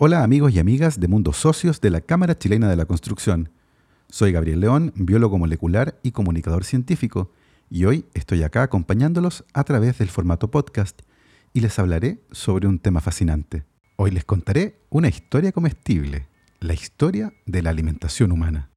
Hola 0.00 0.22
amigos 0.22 0.52
y 0.52 0.60
amigas 0.60 1.00
de 1.00 1.08
Mundos 1.08 1.38
Socios 1.38 1.80
de 1.80 1.90
la 1.90 2.00
Cámara 2.00 2.38
Chilena 2.38 2.70
de 2.70 2.76
la 2.76 2.84
Construcción. 2.84 3.50
Soy 4.08 4.30
Gabriel 4.30 4.60
León, 4.60 4.92
biólogo 4.94 5.38
molecular 5.38 5.98
y 6.04 6.12
comunicador 6.12 6.62
científico, 6.62 7.32
y 7.68 7.84
hoy 7.84 8.04
estoy 8.14 8.44
acá 8.44 8.62
acompañándolos 8.62 9.44
a 9.54 9.64
través 9.64 9.98
del 9.98 10.08
formato 10.08 10.52
podcast 10.52 11.02
y 11.52 11.62
les 11.62 11.80
hablaré 11.80 12.22
sobre 12.30 12.68
un 12.68 12.78
tema 12.78 13.00
fascinante. 13.00 13.64
Hoy 13.96 14.12
les 14.12 14.24
contaré 14.24 14.78
una 14.88 15.08
historia 15.08 15.50
comestible, 15.50 16.28
la 16.60 16.74
historia 16.74 17.32
de 17.46 17.62
la 17.62 17.70
alimentación 17.70 18.30
humana. 18.30 18.70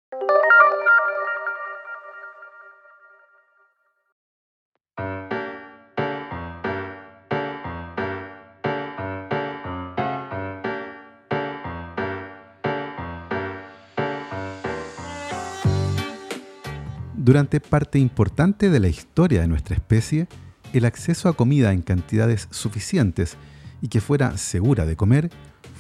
Durante 17.24 17.60
parte 17.60 18.00
importante 18.00 18.72
de 18.72 18.80
la 18.80 18.88
historia 18.88 19.42
de 19.42 19.48
nuestra 19.48 19.76
especie, 19.76 20.28
el 20.74 20.86
acceso 20.86 21.30
a 21.30 21.34
comida 21.34 21.72
en 21.72 21.84
cantidades 21.84 22.48
suficientes 22.50 23.38
y 23.80 23.90
que 23.90 24.02
fuera 24.02 24.38
segura 24.38 24.88
de 24.88 24.96
comer 24.96 25.30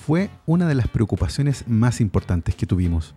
fue 0.06 0.30
una 0.46 0.68
de 0.68 0.76
las 0.76 0.88
preocupaciones 0.88 1.68
más 1.68 2.00
importantes 2.00 2.54
que 2.54 2.68
tuvimos. 2.68 3.16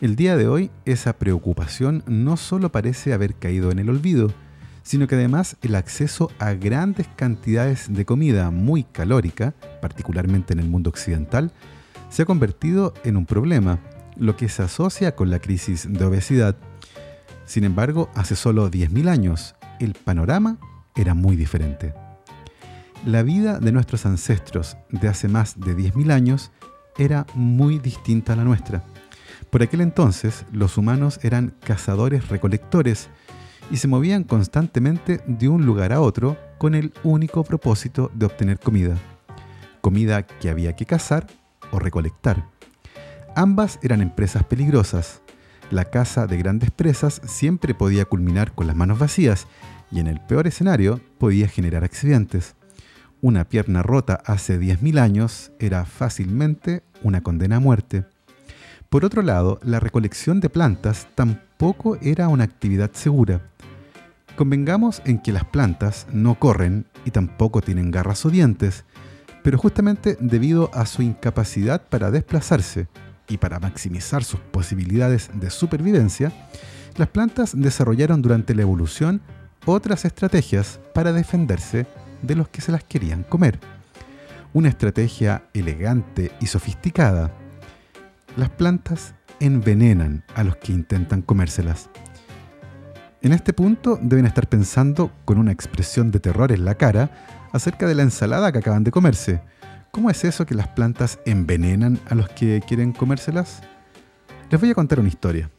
El 0.00 0.16
día 0.16 0.38
de 0.38 0.48
hoy 0.48 0.70
esa 0.86 1.18
preocupación 1.18 2.02
no 2.06 2.38
solo 2.38 2.72
parece 2.72 3.12
haber 3.12 3.34
caído 3.34 3.70
en 3.70 3.80
el 3.80 3.90
olvido, 3.90 4.32
sino 4.82 5.06
que 5.06 5.16
además 5.16 5.58
el 5.60 5.74
acceso 5.74 6.30
a 6.38 6.54
grandes 6.54 7.06
cantidades 7.16 7.92
de 7.92 8.06
comida 8.06 8.50
muy 8.50 8.82
calórica, 8.82 9.52
particularmente 9.82 10.54
en 10.54 10.60
el 10.60 10.70
mundo 10.70 10.88
occidental, 10.88 11.52
se 12.08 12.22
ha 12.22 12.24
convertido 12.24 12.94
en 13.04 13.18
un 13.18 13.26
problema, 13.26 13.78
lo 14.16 14.36
que 14.36 14.48
se 14.48 14.62
asocia 14.62 15.14
con 15.14 15.28
la 15.28 15.38
crisis 15.38 15.86
de 15.92 16.02
obesidad 16.02 16.56
sin 17.44 17.64
embargo, 17.64 18.10
hace 18.14 18.36
solo 18.36 18.70
10.000 18.70 19.08
años, 19.08 19.54
el 19.80 19.94
panorama 19.94 20.58
era 20.94 21.14
muy 21.14 21.36
diferente. 21.36 21.94
La 23.04 23.22
vida 23.22 23.58
de 23.58 23.72
nuestros 23.72 24.06
ancestros 24.06 24.76
de 24.90 25.08
hace 25.08 25.28
más 25.28 25.58
de 25.58 25.76
10.000 25.76 26.12
años 26.12 26.52
era 26.96 27.26
muy 27.34 27.78
distinta 27.78 28.34
a 28.34 28.36
la 28.36 28.44
nuestra. 28.44 28.84
Por 29.50 29.62
aquel 29.62 29.80
entonces, 29.80 30.44
los 30.52 30.78
humanos 30.78 31.18
eran 31.22 31.54
cazadores-recolectores 31.64 33.08
y 33.70 33.78
se 33.78 33.88
movían 33.88 34.24
constantemente 34.24 35.20
de 35.26 35.48
un 35.48 35.66
lugar 35.66 35.92
a 35.92 36.00
otro 36.00 36.36
con 36.58 36.74
el 36.74 36.92
único 37.02 37.44
propósito 37.44 38.10
de 38.14 38.26
obtener 38.26 38.58
comida. 38.58 38.96
Comida 39.80 40.22
que 40.22 40.48
había 40.48 40.76
que 40.76 40.86
cazar 40.86 41.26
o 41.70 41.78
recolectar. 41.78 42.46
Ambas 43.34 43.78
eran 43.82 44.00
empresas 44.00 44.44
peligrosas, 44.44 45.22
la 45.72 45.86
caza 45.86 46.26
de 46.26 46.36
grandes 46.36 46.70
presas 46.70 47.22
siempre 47.24 47.74
podía 47.74 48.04
culminar 48.04 48.52
con 48.52 48.66
las 48.66 48.76
manos 48.76 48.98
vacías 48.98 49.46
y 49.90 50.00
en 50.00 50.06
el 50.06 50.20
peor 50.20 50.46
escenario 50.46 51.00
podía 51.18 51.48
generar 51.48 51.82
accidentes. 51.82 52.54
Una 53.22 53.44
pierna 53.44 53.82
rota 53.82 54.20
hace 54.26 54.60
10.000 54.60 54.98
años 54.98 55.52
era 55.58 55.84
fácilmente 55.86 56.82
una 57.02 57.22
condena 57.22 57.56
a 57.56 57.60
muerte. 57.60 58.04
Por 58.90 59.06
otro 59.06 59.22
lado, 59.22 59.58
la 59.62 59.80
recolección 59.80 60.40
de 60.40 60.50
plantas 60.50 61.08
tampoco 61.14 61.96
era 62.02 62.28
una 62.28 62.44
actividad 62.44 62.90
segura. 62.92 63.40
Convengamos 64.36 65.00
en 65.06 65.18
que 65.18 65.32
las 65.32 65.44
plantas 65.44 66.06
no 66.12 66.38
corren 66.38 66.86
y 67.06 67.10
tampoco 67.12 67.62
tienen 67.62 67.90
garras 67.90 68.26
o 68.26 68.30
dientes, 68.30 68.84
pero 69.42 69.56
justamente 69.56 70.18
debido 70.20 70.70
a 70.74 70.84
su 70.84 71.00
incapacidad 71.00 71.88
para 71.88 72.10
desplazarse, 72.10 72.88
y 73.32 73.38
para 73.38 73.58
maximizar 73.58 74.24
sus 74.24 74.40
posibilidades 74.40 75.30
de 75.32 75.48
supervivencia, 75.48 76.32
las 76.96 77.08
plantas 77.08 77.58
desarrollaron 77.58 78.20
durante 78.20 78.54
la 78.54 78.62
evolución 78.62 79.22
otras 79.64 80.04
estrategias 80.04 80.80
para 80.92 81.12
defenderse 81.12 81.86
de 82.20 82.34
los 82.34 82.48
que 82.48 82.60
se 82.60 82.72
las 82.72 82.84
querían 82.84 83.22
comer. 83.22 83.58
Una 84.52 84.68
estrategia 84.68 85.44
elegante 85.54 86.30
y 86.40 86.46
sofisticada. 86.46 87.32
Las 88.36 88.50
plantas 88.50 89.14
envenenan 89.40 90.24
a 90.34 90.44
los 90.44 90.56
que 90.56 90.72
intentan 90.72 91.22
comérselas. 91.22 91.88
En 93.22 93.32
este 93.32 93.54
punto 93.54 93.98
deben 94.02 94.26
estar 94.26 94.46
pensando 94.46 95.10
con 95.24 95.38
una 95.38 95.52
expresión 95.52 96.10
de 96.10 96.20
terror 96.20 96.52
en 96.52 96.66
la 96.66 96.74
cara 96.74 97.10
acerca 97.52 97.86
de 97.86 97.94
la 97.94 98.02
ensalada 98.02 98.52
que 98.52 98.58
acaban 98.58 98.84
de 98.84 98.90
comerse, 98.90 99.40
¿Cómo 99.94 100.08
es 100.08 100.24
eso 100.24 100.46
que 100.46 100.54
las 100.54 100.68
plantas 100.68 101.18
envenenan 101.26 102.00
a 102.08 102.14
los 102.14 102.26
que 102.30 102.62
quieren 102.66 102.92
comérselas? 102.92 103.60
Les 104.50 104.58
voy 104.58 104.70
a 104.70 104.74
contar 104.74 104.98
una 104.98 105.10
historia. 105.10 105.50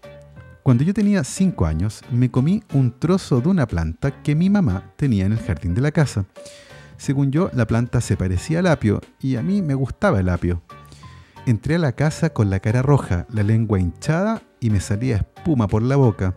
Cuando 0.64 0.84
yo 0.84 0.92
tenía 0.92 1.24
5 1.24 1.68
años, 1.68 2.02
me 2.12 2.32
comí 2.32 2.64
un 2.74 2.98
trozo 2.98 3.42
de 3.42 3.50
una 3.50 3.68
planta 3.68 4.24
que 4.24 4.34
mi 4.34 4.50
mamá 4.50 4.92
tenía 4.96 5.28
en 5.28 5.34
el 5.34 5.40
jardín 5.40 5.76
de 5.76 5.82
la 5.82 5.92
casa. 5.92 6.26
Según 6.98 7.32
yo, 7.32 7.52
la 7.54 7.68
planta 7.68 8.02
se 8.02 8.18
parecía 8.18 8.58
al 8.58 8.68
apio 8.68 9.02
y 9.20 9.36
a 9.36 9.44
mí 9.44 9.62
me 9.62 9.76
gustaba 9.76 10.20
el 10.20 10.30
apio. 10.30 10.64
Entré 11.46 11.76
a 11.76 11.80
la 11.80 11.92
casa 11.92 12.32
con 12.32 12.50
la 12.50 12.60
cara 12.60 12.82
roja, 12.82 13.28
la 13.30 13.44
lengua 13.44 13.80
hinchada 13.80 14.42
y 14.60 14.72
me 14.72 14.80
salía 14.80 15.18
espuma 15.18 15.68
por 15.68 15.84
la 15.84 15.96
boca. 15.96 16.34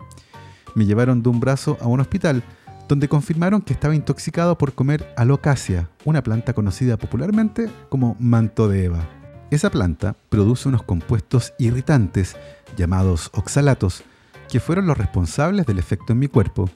Me 0.75 0.85
llevaron 0.85 1.23
de 1.23 1.29
un 1.29 1.39
brazo 1.39 1.79
a 1.81 1.87
un 1.87 1.99
hospital 1.99 2.43
donde 2.87 3.09
confirmaron 3.09 3.61
que 3.61 3.73
estaba 3.73 3.95
intoxicado 3.95 4.57
por 4.57 4.73
comer 4.73 5.13
alocasia, 5.17 5.89
una 6.05 6.23
planta 6.23 6.53
conocida 6.53 6.97
popularmente 6.97 7.69
como 7.89 8.15
manto 8.19 8.69
de 8.69 8.85
Eva. 8.85 9.07
Esa 9.51 9.69
planta 9.69 10.15
produce 10.29 10.67
unos 10.67 10.83
compuestos 10.83 11.53
irritantes 11.57 12.35
llamados 12.75 13.29
oxalatos, 13.33 14.03
que 14.49 14.59
fueron 14.59 14.87
los 14.87 14.97
responsables 14.97 15.65
del 15.65 15.79
efecto 15.79 16.13
en 16.13 16.19
mi 16.19 16.27
cuerpo. 16.27 16.69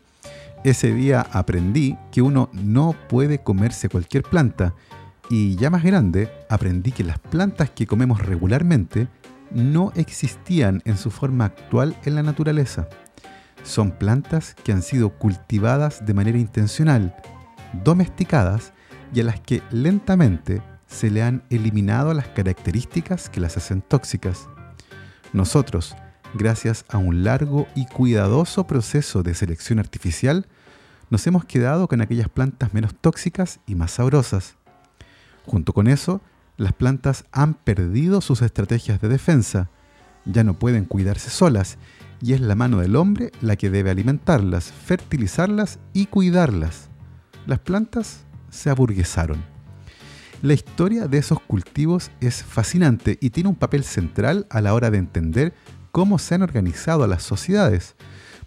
Ese 0.63 0.93
día 0.93 1.21
aprendí 1.31 1.97
que 2.11 2.21
uno 2.21 2.49
no 2.53 2.95
puede 3.09 3.39
comerse 3.39 3.89
cualquier 3.89 4.23
planta 4.23 4.73
y 5.29 5.55
ya 5.55 5.69
más 5.69 5.83
grande 5.83 6.29
aprendí 6.49 6.91
que 6.91 7.03
las 7.03 7.19
plantas 7.19 7.69
que 7.69 7.87
comemos 7.87 8.21
regularmente 8.21 9.07
no 9.49 9.91
existían 9.95 10.81
en 10.85 10.97
su 10.97 11.11
forma 11.11 11.45
actual 11.45 11.95
en 12.05 12.15
la 12.15 12.23
naturaleza. 12.23 12.87
Son 13.63 13.91
plantas 13.91 14.55
que 14.63 14.71
han 14.71 14.81
sido 14.81 15.09
cultivadas 15.09 16.05
de 16.05 16.13
manera 16.13 16.37
intencional, 16.37 17.15
domesticadas 17.83 18.73
y 19.13 19.21
a 19.21 19.23
las 19.23 19.39
que 19.39 19.61
lentamente 19.71 20.61
se 20.87 21.09
le 21.09 21.23
han 21.23 21.43
eliminado 21.49 22.13
las 22.13 22.27
características 22.27 23.29
que 23.29 23.39
las 23.39 23.57
hacen 23.57 23.81
tóxicas. 23.81 24.47
Nosotros, 25.33 25.95
gracias 26.33 26.85
a 26.89 26.97
un 26.97 27.23
largo 27.23 27.67
y 27.75 27.85
cuidadoso 27.85 28.67
proceso 28.67 29.23
de 29.23 29.33
selección 29.33 29.79
artificial, 29.79 30.47
nos 31.09 31.25
hemos 31.27 31.45
quedado 31.45 31.87
con 31.87 32.01
aquellas 32.01 32.29
plantas 32.29 32.73
menos 32.73 32.95
tóxicas 32.95 33.59
y 33.67 33.75
más 33.75 33.91
sabrosas. 33.91 34.55
Junto 35.45 35.73
con 35.73 35.87
eso, 35.87 36.21
las 36.57 36.73
plantas 36.73 37.25
han 37.31 37.53
perdido 37.53 38.21
sus 38.21 38.41
estrategias 38.41 39.01
de 39.01 39.09
defensa, 39.09 39.69
ya 40.25 40.43
no 40.43 40.53
pueden 40.53 40.85
cuidarse 40.85 41.29
solas 41.29 41.77
y 42.21 42.33
es 42.33 42.41
la 42.41 42.55
mano 42.55 42.79
del 42.79 42.95
hombre 42.95 43.31
la 43.41 43.55
que 43.55 43.69
debe 43.69 43.89
alimentarlas, 43.89 44.71
fertilizarlas 44.71 45.79
y 45.93 46.05
cuidarlas. 46.05 46.89
Las 47.47 47.59
plantas 47.59 48.25
se 48.49 48.69
aburguesaron. 48.69 49.43
La 50.41 50.53
historia 50.53 51.07
de 51.07 51.17
esos 51.17 51.39
cultivos 51.39 52.11
es 52.19 52.43
fascinante 52.43 53.17
y 53.21 53.29
tiene 53.29 53.49
un 53.49 53.55
papel 53.55 53.83
central 53.83 54.47
a 54.49 54.61
la 54.61 54.73
hora 54.73 54.89
de 54.89 54.97
entender 54.97 55.53
cómo 55.91 56.19
se 56.19 56.35
han 56.35 56.41
organizado 56.41 57.05
las 57.07 57.23
sociedades. 57.23 57.95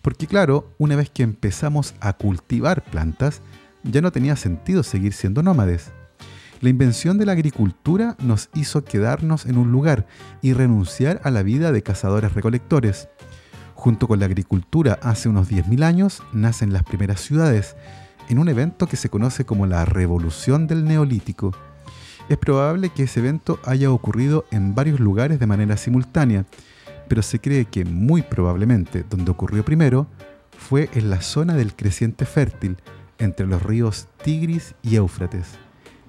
Porque 0.02 0.26
claro, 0.26 0.74
una 0.78 0.96
vez 0.96 1.10
que 1.10 1.22
empezamos 1.22 1.94
a 2.00 2.14
cultivar 2.14 2.82
plantas, 2.82 3.42
ya 3.84 4.00
no 4.00 4.12
tenía 4.12 4.36
sentido 4.36 4.82
seguir 4.82 5.12
siendo 5.12 5.42
nómades. 5.42 5.92
La 6.60 6.70
invención 6.70 7.18
de 7.18 7.26
la 7.26 7.32
agricultura 7.32 8.16
nos 8.20 8.48
hizo 8.54 8.84
quedarnos 8.84 9.46
en 9.46 9.58
un 9.58 9.70
lugar 9.70 10.06
y 10.40 10.52
renunciar 10.52 11.20
a 11.22 11.30
la 11.30 11.42
vida 11.42 11.72
de 11.72 11.82
cazadores-recolectores. 11.82 13.08
Junto 13.84 14.08
con 14.08 14.18
la 14.18 14.24
agricultura, 14.24 14.98
hace 15.02 15.28
unos 15.28 15.50
10.000 15.50 15.84
años 15.84 16.22
nacen 16.32 16.72
las 16.72 16.84
primeras 16.84 17.20
ciudades, 17.20 17.76
en 18.30 18.38
un 18.38 18.48
evento 18.48 18.86
que 18.86 18.96
se 18.96 19.10
conoce 19.10 19.44
como 19.44 19.66
la 19.66 19.84
Revolución 19.84 20.66
del 20.66 20.86
Neolítico. 20.86 21.52
Es 22.30 22.38
probable 22.38 22.88
que 22.88 23.02
ese 23.02 23.20
evento 23.20 23.60
haya 23.62 23.90
ocurrido 23.90 24.46
en 24.50 24.74
varios 24.74 25.00
lugares 25.00 25.38
de 25.38 25.46
manera 25.46 25.76
simultánea, 25.76 26.46
pero 27.08 27.20
se 27.20 27.40
cree 27.40 27.66
que 27.66 27.84
muy 27.84 28.22
probablemente 28.22 29.04
donde 29.10 29.30
ocurrió 29.30 29.66
primero 29.66 30.06
fue 30.56 30.88
en 30.94 31.10
la 31.10 31.20
zona 31.20 31.52
del 31.52 31.76
creciente 31.76 32.24
fértil 32.24 32.78
entre 33.18 33.46
los 33.46 33.62
ríos 33.62 34.08
Tigris 34.24 34.74
y 34.82 34.96
Éufrates. 34.96 35.58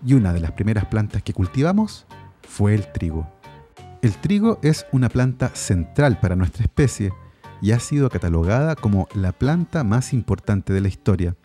Y 0.06 0.14
una 0.14 0.32
de 0.32 0.40
las 0.40 0.54
primeras 0.54 0.86
plantas 0.86 1.24
que 1.24 1.34
cultivamos 1.34 2.06
fue 2.48 2.74
el 2.74 2.90
trigo. 2.94 3.30
El 4.02 4.14
trigo 4.14 4.60
es 4.62 4.86
una 4.94 5.10
planta 5.10 5.50
central 5.50 6.22
para 6.22 6.38
nuestra 6.38 6.64
especie, 6.64 7.12
y 7.62 7.72
ha 7.72 7.80
sido 7.80 8.10
catalogada 8.10 8.76
como 8.76 9.08
la 9.14 9.32
planta 9.32 9.84
más 9.84 10.14
importante 10.14 10.74
de 10.74 10.82
la 10.82 10.88
historia. 10.88 11.36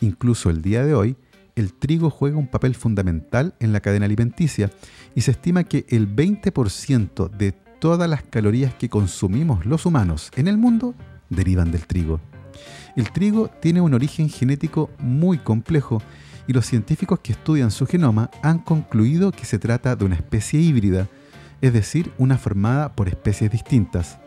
Incluso 0.00 0.50
el 0.50 0.62
día 0.62 0.84
de 0.84 0.94
hoy, 0.94 1.16
el 1.56 1.72
trigo 1.72 2.10
juega 2.10 2.36
un 2.36 2.48
papel 2.48 2.74
fundamental 2.74 3.54
en 3.60 3.72
la 3.72 3.80
cadena 3.80 4.06
alimenticia 4.06 4.70
y 5.14 5.20
se 5.20 5.30
estima 5.30 5.64
que 5.64 5.86
el 5.88 6.14
20% 6.14 7.30
de 7.30 7.52
todas 7.52 8.08
las 8.08 8.22
calorías 8.22 8.74
que 8.74 8.88
consumimos 8.88 9.64
los 9.66 9.86
humanos 9.86 10.30
en 10.36 10.48
el 10.48 10.58
mundo 10.58 10.94
derivan 11.30 11.70
del 11.70 11.86
trigo. 11.86 12.20
El 12.96 13.10
trigo 13.10 13.50
tiene 13.60 13.80
un 13.80 13.94
origen 13.94 14.28
genético 14.28 14.90
muy 14.98 15.38
complejo 15.38 16.02
y 16.46 16.52
los 16.52 16.66
científicos 16.66 17.20
que 17.20 17.32
estudian 17.32 17.70
su 17.70 17.86
genoma 17.86 18.30
han 18.42 18.58
concluido 18.58 19.32
que 19.32 19.44
se 19.44 19.58
trata 19.58 19.96
de 19.96 20.04
una 20.04 20.14
especie 20.14 20.60
híbrida, 20.60 21.08
es 21.60 21.72
decir, 21.72 22.12
una 22.18 22.36
formada 22.36 22.94
por 22.94 23.08
especies 23.08 23.50
distintas, 23.50 24.18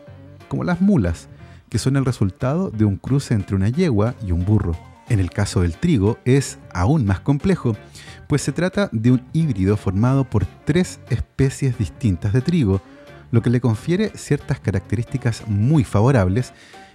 como 0.48 0.64
las 0.64 0.80
mulas, 0.80 1.28
que 1.68 1.78
son 1.78 1.96
el 1.96 2.04
resultado 2.04 2.70
de 2.70 2.84
un 2.84 2.96
cruce 2.96 3.34
entre 3.34 3.56
una 3.56 3.68
yegua 3.68 4.14
y 4.26 4.32
un 4.32 4.44
burro. 4.44 4.76
En 5.08 5.20
el 5.20 5.30
caso 5.30 5.62
del 5.62 5.76
trigo 5.76 6.18
es 6.24 6.58
aún 6.72 7.06
más 7.06 7.20
complejo, 7.20 7.76
pues 8.26 8.42
se 8.42 8.52
trata 8.52 8.90
de 8.92 9.10
un 9.10 9.22
híbrido 9.32 9.76
formado 9.76 10.24
por 10.24 10.44
tres 10.64 11.00
especies 11.08 11.78
distintas 11.78 12.32
de 12.32 12.42
trigo, 12.42 12.82
lo 13.30 13.42
que 13.42 13.50
le 13.50 13.60
confiere 13.60 14.10
ciertas 14.14 14.60
características 14.60 15.46
muy 15.46 15.84
favorables 15.84 16.52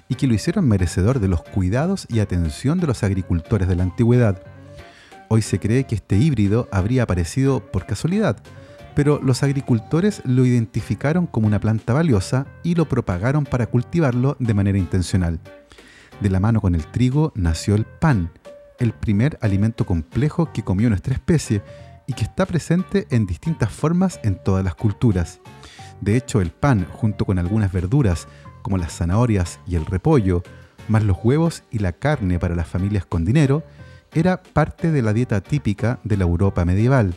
y 0.10 0.16
que 0.16 0.28
lo 0.28 0.34
hicieron 0.34 0.68
merecedor 0.68 1.20
de 1.20 1.28
los 1.28 1.42
cuidados 1.44 2.06
y 2.10 2.20
atención 2.20 2.80
de 2.80 2.88
los 2.88 3.04
agricultores 3.04 3.68
de 3.68 3.76
la 3.76 3.84
antigüedad. 3.84 4.44
Hoy 5.30 5.42
se 5.42 5.60
cree 5.60 5.86
que 5.86 5.96
este 5.96 6.18
híbrido 6.18 6.68
habría 6.72 7.04
aparecido 7.04 7.72
por 7.72 7.86
casualidad, 7.88 8.38
pero 8.96 9.20
los 9.22 9.44
agricultores 9.44 10.22
lo 10.26 10.46
identificaron 10.46 11.28
como 11.28 11.48
una 11.48 11.60
planta 11.60 11.94
valiosa 11.94 12.46
y 12.64 12.76
lo 12.76 12.88
propagaron 12.88 13.46
para 13.46 13.68
cultivarlo 13.68 14.36
de 14.40 14.54
manera 14.54 14.78
intencional. 14.78 15.40
De 16.22 16.30
la 16.30 16.40
mano 16.40 16.62
con 16.62 16.76
el 16.76 16.86
trigo 16.86 17.32
nació 17.36 17.76
el 17.76 17.86
pan, 17.86 18.32
el 18.80 18.94
primer 18.94 19.38
alimento 19.42 19.86
complejo 19.86 20.52
que 20.52 20.64
comió 20.64 20.90
nuestra 20.90 21.14
especie 21.14 21.62
y 22.08 22.14
que 22.14 22.24
está 22.24 22.46
presente 22.46 23.08
en 23.10 23.26
distintas 23.26 23.72
formas 23.72 24.20
en 24.24 24.42
todas 24.42 24.64
las 24.64 24.76
culturas. 24.76 25.40
De 26.02 26.18
hecho, 26.18 26.42
el 26.42 26.52
pan, 26.52 26.86
junto 26.92 27.26
con 27.26 27.40
algunas 27.40 27.72
verduras 27.72 28.28
como 28.62 28.78
las 28.78 28.98
zanahorias 28.98 29.60
y 29.68 29.76
el 29.76 29.86
repollo, 29.86 30.44
más 30.88 31.04
los 31.04 31.18
huevos 31.24 31.64
y 31.72 31.80
la 31.80 31.94
carne 31.94 32.40
para 32.40 32.56
las 32.56 32.68
familias 32.68 33.06
con 33.06 33.26
dinero, 33.26 33.64
era 34.14 34.44
parte 34.44 34.92
de 34.92 35.02
la 35.02 35.14
dieta 35.14 35.42
típica 35.42 36.00
de 36.04 36.18
la 36.18 36.24
Europa 36.24 36.66
medieval. 36.66 37.16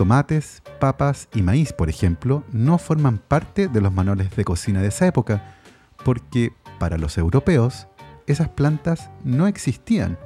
Tomates, 0.00 0.62
papas 0.78 1.28
y 1.34 1.42
maíz, 1.42 1.74
por 1.74 1.90
ejemplo, 1.90 2.42
no 2.52 2.78
forman 2.78 3.18
parte 3.18 3.68
de 3.68 3.82
los 3.82 3.92
manuales 3.92 4.34
de 4.34 4.46
cocina 4.46 4.80
de 4.80 4.88
esa 4.88 5.06
época, 5.06 5.58
porque 6.06 6.54
para 6.78 6.96
los 6.96 7.18
europeos 7.18 7.86
esas 8.26 8.48
plantas 8.48 9.10
no 9.24 9.46
existían. 9.46 10.16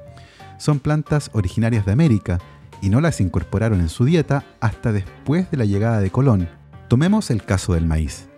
Son 0.58 0.78
plantas 0.78 1.28
originarias 1.32 1.84
de 1.84 1.90
América 1.90 2.38
y 2.80 2.88
no 2.88 3.00
las 3.00 3.20
incorporaron 3.20 3.80
en 3.80 3.88
su 3.88 4.04
dieta 4.04 4.44
hasta 4.60 4.92
después 4.92 5.50
de 5.50 5.56
la 5.56 5.64
llegada 5.64 5.98
de 5.98 6.10
Colón. 6.12 6.48
Tomemos 6.86 7.32
el 7.32 7.42
caso 7.44 7.74
del 7.74 7.84
maíz. 7.84 8.28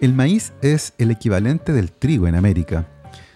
El 0.00 0.14
maíz 0.14 0.54
es 0.62 0.94
el 0.96 1.10
equivalente 1.10 1.74
del 1.74 1.92
trigo 1.92 2.28
en 2.28 2.34
América. 2.34 2.86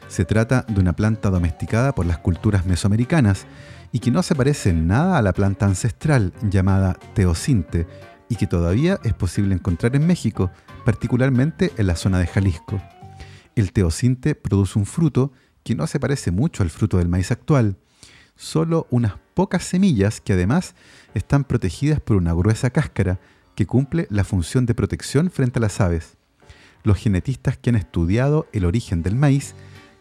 Se 0.09 0.25
trata 0.25 0.65
de 0.69 0.81
una 0.81 0.95
planta 0.95 1.29
domesticada 1.29 1.95
por 1.95 2.07
las 2.07 2.17
culturas 2.17 2.65
mesoamericanas 2.65 3.47
y 3.93 4.01
que 4.01 4.11
no 4.11 4.23
se 4.23 4.35
parece 4.35 4.73
nada 4.73 5.19
a 5.19 5.23
la 5.23 5.33
planta 5.33 5.67
ancestral 5.67 6.33
llamada 6.43 6.99
teocinte 7.15 7.87
y 8.29 8.37
que 8.37 8.47
todavía 8.47 8.99
es 9.05 9.15
posible 9.15 9.55
encontrar 9.55 9.95
en 9.97 10.07
México, 10.07 10.51
particularmente 10.85 11.73
en 11.77 11.87
la 11.87 11.97
zona 11.97 12.19
de 12.19 12.27
Jalisco. 12.27 12.81
El 13.55 13.73
teocinte 13.73 14.35
produce 14.35 14.79
un 14.79 14.87
fruto 14.87 15.33
que 15.63 15.75
no 15.75 15.87
se 15.87 16.01
parece 16.01 16.31
mucho 16.31 16.63
al 16.63 16.71
fruto 16.71 16.99
del 16.99 17.09
maíz 17.09 17.31
actual, 17.31 17.77
solo 18.37 18.87
unas 18.91 19.15
pocas 19.35 19.65
semillas 19.65 20.21
que 20.21 20.35
además 20.35 20.75
están 21.15 21.45
protegidas 21.45 22.01
por 22.01 22.17
una 22.17 22.33
gruesa 22.33 22.71
cáscara 22.71 23.19
que 23.55 23.67
cumple 23.67 24.07
la 24.11 24.25
función 24.25 24.67
de 24.67 24.75
protección 24.75 25.31
frente 25.31 25.59
a 25.59 25.63
las 25.63 25.81
aves. 25.81 26.17
Los 26.85 26.99
genetistas 26.99 27.57
que 27.57 27.71
han 27.71 27.77
estudiado 27.77 28.47
el 28.53 28.65
origen 28.65 29.03
del 29.03 29.17
maíz 29.17 29.55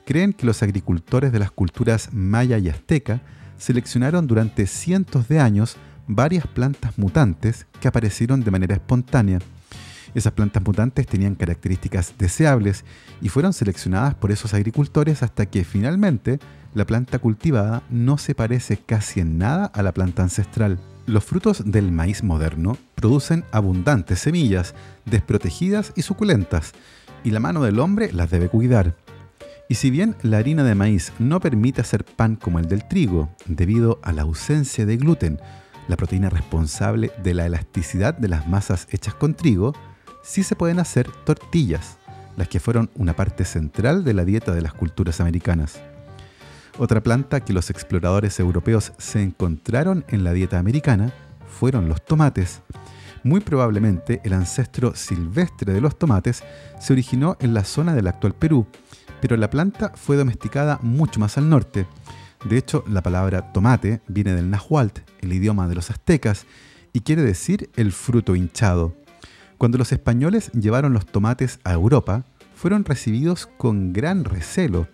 creen 0.06 0.34
que 0.34 0.46
los 0.46 0.62
agricultores 0.62 1.32
de 1.32 1.40
las 1.40 1.52
culturas 1.52 2.14
maya 2.14 2.58
y 2.58 2.70
azteca 2.70 3.22
seleccionaron 3.58 4.28
durante 4.28 4.68
cientos 4.68 5.28
de 5.28 5.40
años 5.40 5.78
varias 6.08 6.46
plantas 6.48 6.98
mutantes 6.98 7.66
que 7.80 7.88
aparecieron 7.88 8.44
de 8.44 8.52
manera 8.52 8.76
espontánea. 8.76 9.40
Esas 10.14 10.34
plantas 10.34 10.64
mutantes 10.64 11.08
tenían 11.08 11.36
características 11.36 12.14
deseables 12.18 12.86
y 13.22 13.30
fueron 13.30 13.52
seleccionadas 13.52 14.16
por 14.16 14.32
esos 14.32 14.54
agricultores 14.54 15.24
hasta 15.24 15.46
que 15.46 15.66
finalmente 15.66 16.40
la 16.74 16.86
planta 16.86 17.20
cultivada 17.20 17.84
no 17.90 18.18
se 18.18 18.34
parece 18.34 18.78
casi 18.78 19.20
en 19.20 19.38
nada 19.38 19.66
a 19.66 19.84
la 19.84 19.94
planta 19.94 20.24
ancestral. 20.24 20.80
Los 21.06 21.24
frutos 21.24 21.64
del 21.70 21.92
maíz 21.92 22.24
moderno 22.24 22.78
producen 22.96 23.44
abundantes 23.52 24.20
semillas, 24.20 24.74
desprotegidas 25.06 25.94
y 25.96 26.02
suculentas, 26.02 26.72
y 27.24 27.32
la 27.32 27.40
mano 27.40 27.64
del 27.64 27.80
hombre 27.80 28.12
las 28.12 28.30
debe 28.32 28.50
cuidar. 28.50 28.96
Y 29.68 29.76
si 29.76 29.90
bien 29.90 30.16
la 30.22 30.38
harina 30.38 30.64
de 30.64 30.76
maíz 30.76 31.12
no 31.18 31.40
permite 31.40 31.82
hacer 31.82 32.06
pan 32.06 32.36
como 32.36 32.60
el 32.60 32.68
del 32.68 32.88
trigo, 32.88 33.30
debido 33.48 34.00
a 34.04 34.12
la 34.12 34.22
ausencia 34.22 34.86
de 34.86 34.98
gluten, 34.98 35.40
la 35.88 35.98
proteína 35.98 36.30
responsable 36.30 37.12
de 37.24 37.34
la 37.34 37.46
elasticidad 37.46 38.14
de 38.14 38.28
las 38.28 38.48
masas 38.48 38.88
hechas 38.92 39.16
con 39.16 39.34
trigo, 39.34 39.74
sí 40.24 40.44
se 40.44 40.56
pueden 40.56 40.80
hacer 40.80 41.10
tortillas, 41.26 41.98
las 42.38 42.48
que 42.48 42.60
fueron 42.60 42.92
una 42.96 43.16
parte 43.16 43.44
central 43.46 44.04
de 44.04 44.14
la 44.14 44.26
dieta 44.26 44.54
de 44.54 44.62
las 44.62 44.74
culturas 44.74 45.20
americanas. 45.20 45.82
Otra 46.78 47.02
planta 47.02 47.40
que 47.40 47.54
los 47.54 47.70
exploradores 47.70 48.40
europeos 48.40 48.92
se 48.98 49.22
encontraron 49.22 50.04
en 50.10 50.24
la 50.24 50.34
dieta 50.34 50.60
americana 50.60 51.14
fueron 51.48 51.88
los 51.88 52.04
tomates. 52.04 52.62
Muy 53.24 53.40
probablemente 53.40 54.22
el 54.24 54.34
ancestro 54.34 54.94
silvestre 54.94 55.74
de 55.74 55.82
los 55.82 55.98
tomates 55.98 56.44
se 56.80 56.94
originó 56.94 57.38
en 57.40 57.54
la 57.54 57.64
zona 57.64 57.96
del 57.96 58.08
actual 58.08 58.36
Perú, 58.36 58.68
pero 59.26 59.38
la 59.38 59.50
planta 59.50 59.92
fue 59.96 60.18
domesticada 60.18 60.78
mucho 60.84 61.20
más 61.20 61.40
al 61.40 61.50
norte. 61.50 61.88
De 62.48 62.60
hecho, 62.60 62.84
la 62.88 63.02
palabra 63.02 63.52
tomate 63.54 64.00
viene 64.08 64.36
del 64.36 64.52
nahualt, 64.52 65.00
el 65.20 65.34
idioma 65.34 65.68
de 65.68 65.74
los 65.74 65.90
aztecas, 65.90 66.46
y 66.94 67.00
quiere 67.00 67.24
decir 67.24 67.72
el 67.76 67.92
fruto 67.92 68.36
hinchado. 68.36 68.94
Cuando 69.58 69.80
los 69.80 69.92
españoles 69.92 70.52
llevaron 70.52 70.94
los 70.94 71.08
tomates 71.08 71.60
a 71.64 71.74
Europa, 71.74 72.24
fueron 72.54 72.86
recibidos 72.86 73.48
con 73.58 73.94
gran 73.94 74.26
recelo. 74.26 74.88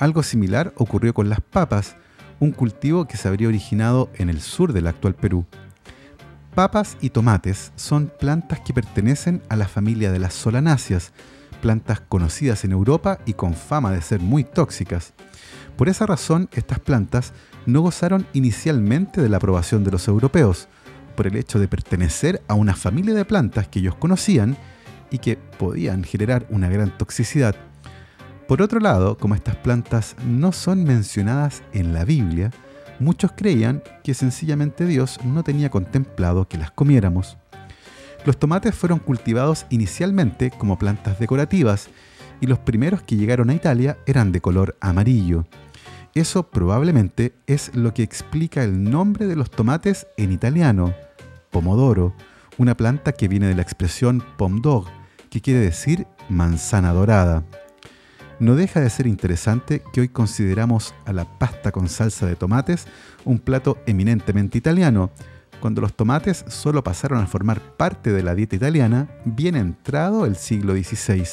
Algo 0.00 0.24
similar 0.24 0.72
ocurrió 0.74 1.14
con 1.14 1.28
las 1.28 1.40
papas, 1.40 1.94
un 2.40 2.50
cultivo 2.50 3.06
que 3.06 3.16
se 3.16 3.28
habría 3.28 3.46
originado 3.46 4.10
en 4.16 4.30
el 4.30 4.40
sur 4.40 4.72
del 4.72 4.88
actual 4.88 5.14
Perú. 5.14 5.46
Papas 6.56 6.96
y 7.00 7.10
tomates 7.10 7.70
son 7.76 8.10
plantas 8.18 8.58
que 8.62 8.74
pertenecen 8.74 9.42
a 9.48 9.54
la 9.54 9.68
familia 9.68 10.10
de 10.10 10.18
las 10.18 10.34
solanáceas, 10.34 11.12
plantas 11.60 12.00
conocidas 12.00 12.64
en 12.64 12.72
Europa 12.72 13.18
y 13.26 13.34
con 13.34 13.54
fama 13.54 13.92
de 13.92 14.02
ser 14.02 14.20
muy 14.20 14.44
tóxicas. 14.44 15.12
Por 15.76 15.88
esa 15.88 16.06
razón, 16.06 16.48
estas 16.52 16.80
plantas 16.80 17.32
no 17.66 17.80
gozaron 17.80 18.26
inicialmente 18.32 19.22
de 19.22 19.28
la 19.28 19.36
aprobación 19.36 19.84
de 19.84 19.90
los 19.90 20.08
europeos, 20.08 20.68
por 21.16 21.26
el 21.26 21.36
hecho 21.36 21.58
de 21.58 21.68
pertenecer 21.68 22.42
a 22.48 22.54
una 22.54 22.74
familia 22.74 23.14
de 23.14 23.24
plantas 23.24 23.68
que 23.68 23.80
ellos 23.80 23.94
conocían 23.94 24.56
y 25.10 25.18
que 25.18 25.36
podían 25.36 26.04
generar 26.04 26.46
una 26.50 26.68
gran 26.68 26.96
toxicidad. 26.96 27.54
Por 28.48 28.62
otro 28.62 28.80
lado, 28.80 29.16
como 29.16 29.34
estas 29.34 29.56
plantas 29.56 30.16
no 30.26 30.52
son 30.52 30.82
mencionadas 30.84 31.62
en 31.72 31.92
la 31.92 32.04
Biblia, 32.04 32.50
muchos 32.98 33.32
creían 33.32 33.82
que 34.02 34.14
sencillamente 34.14 34.86
Dios 34.86 35.20
no 35.24 35.42
tenía 35.42 35.70
contemplado 35.70 36.48
que 36.48 36.58
las 36.58 36.70
comiéramos. 36.70 37.36
Los 38.24 38.38
tomates 38.38 38.74
fueron 38.74 38.98
cultivados 38.98 39.66
inicialmente 39.70 40.50
como 40.50 40.78
plantas 40.78 41.18
decorativas 41.18 41.88
y 42.40 42.46
los 42.46 42.58
primeros 42.58 43.02
que 43.02 43.16
llegaron 43.16 43.50
a 43.50 43.54
Italia 43.54 43.98
eran 44.06 44.32
de 44.32 44.40
color 44.40 44.76
amarillo. 44.80 45.46
Eso 46.14 46.50
probablemente 46.50 47.34
es 47.46 47.74
lo 47.74 47.94
que 47.94 48.02
explica 48.02 48.62
el 48.62 48.90
nombre 48.90 49.26
de 49.26 49.36
los 49.36 49.50
tomates 49.50 50.06
en 50.16 50.32
italiano, 50.32 50.92
pomodoro, 51.50 52.14
una 52.58 52.76
planta 52.76 53.12
que 53.12 53.28
viene 53.28 53.46
de 53.46 53.54
la 53.54 53.62
expresión 53.62 54.22
pomdog, 54.36 54.86
que 55.30 55.40
quiere 55.40 55.60
decir 55.60 56.06
manzana 56.28 56.92
dorada. 56.92 57.44
No 58.38 58.56
deja 58.56 58.80
de 58.80 58.90
ser 58.90 59.06
interesante 59.06 59.82
que 59.92 60.00
hoy 60.00 60.08
consideramos 60.08 60.94
a 61.04 61.12
la 61.12 61.38
pasta 61.38 61.72
con 61.72 61.88
salsa 61.88 62.26
de 62.26 62.36
tomates 62.36 62.86
un 63.24 63.38
plato 63.38 63.78
eminentemente 63.86 64.58
italiano, 64.58 65.10
cuando 65.60 65.80
los 65.80 65.94
tomates 65.94 66.44
solo 66.48 66.82
pasaron 66.82 67.22
a 67.22 67.26
formar 67.26 67.60
parte 67.76 68.12
de 68.12 68.22
la 68.22 68.34
dieta 68.34 68.56
italiana 68.56 69.08
bien 69.24 69.54
entrado 69.54 70.26
el 70.26 70.36
siglo 70.36 70.74
XVI. 70.74 71.24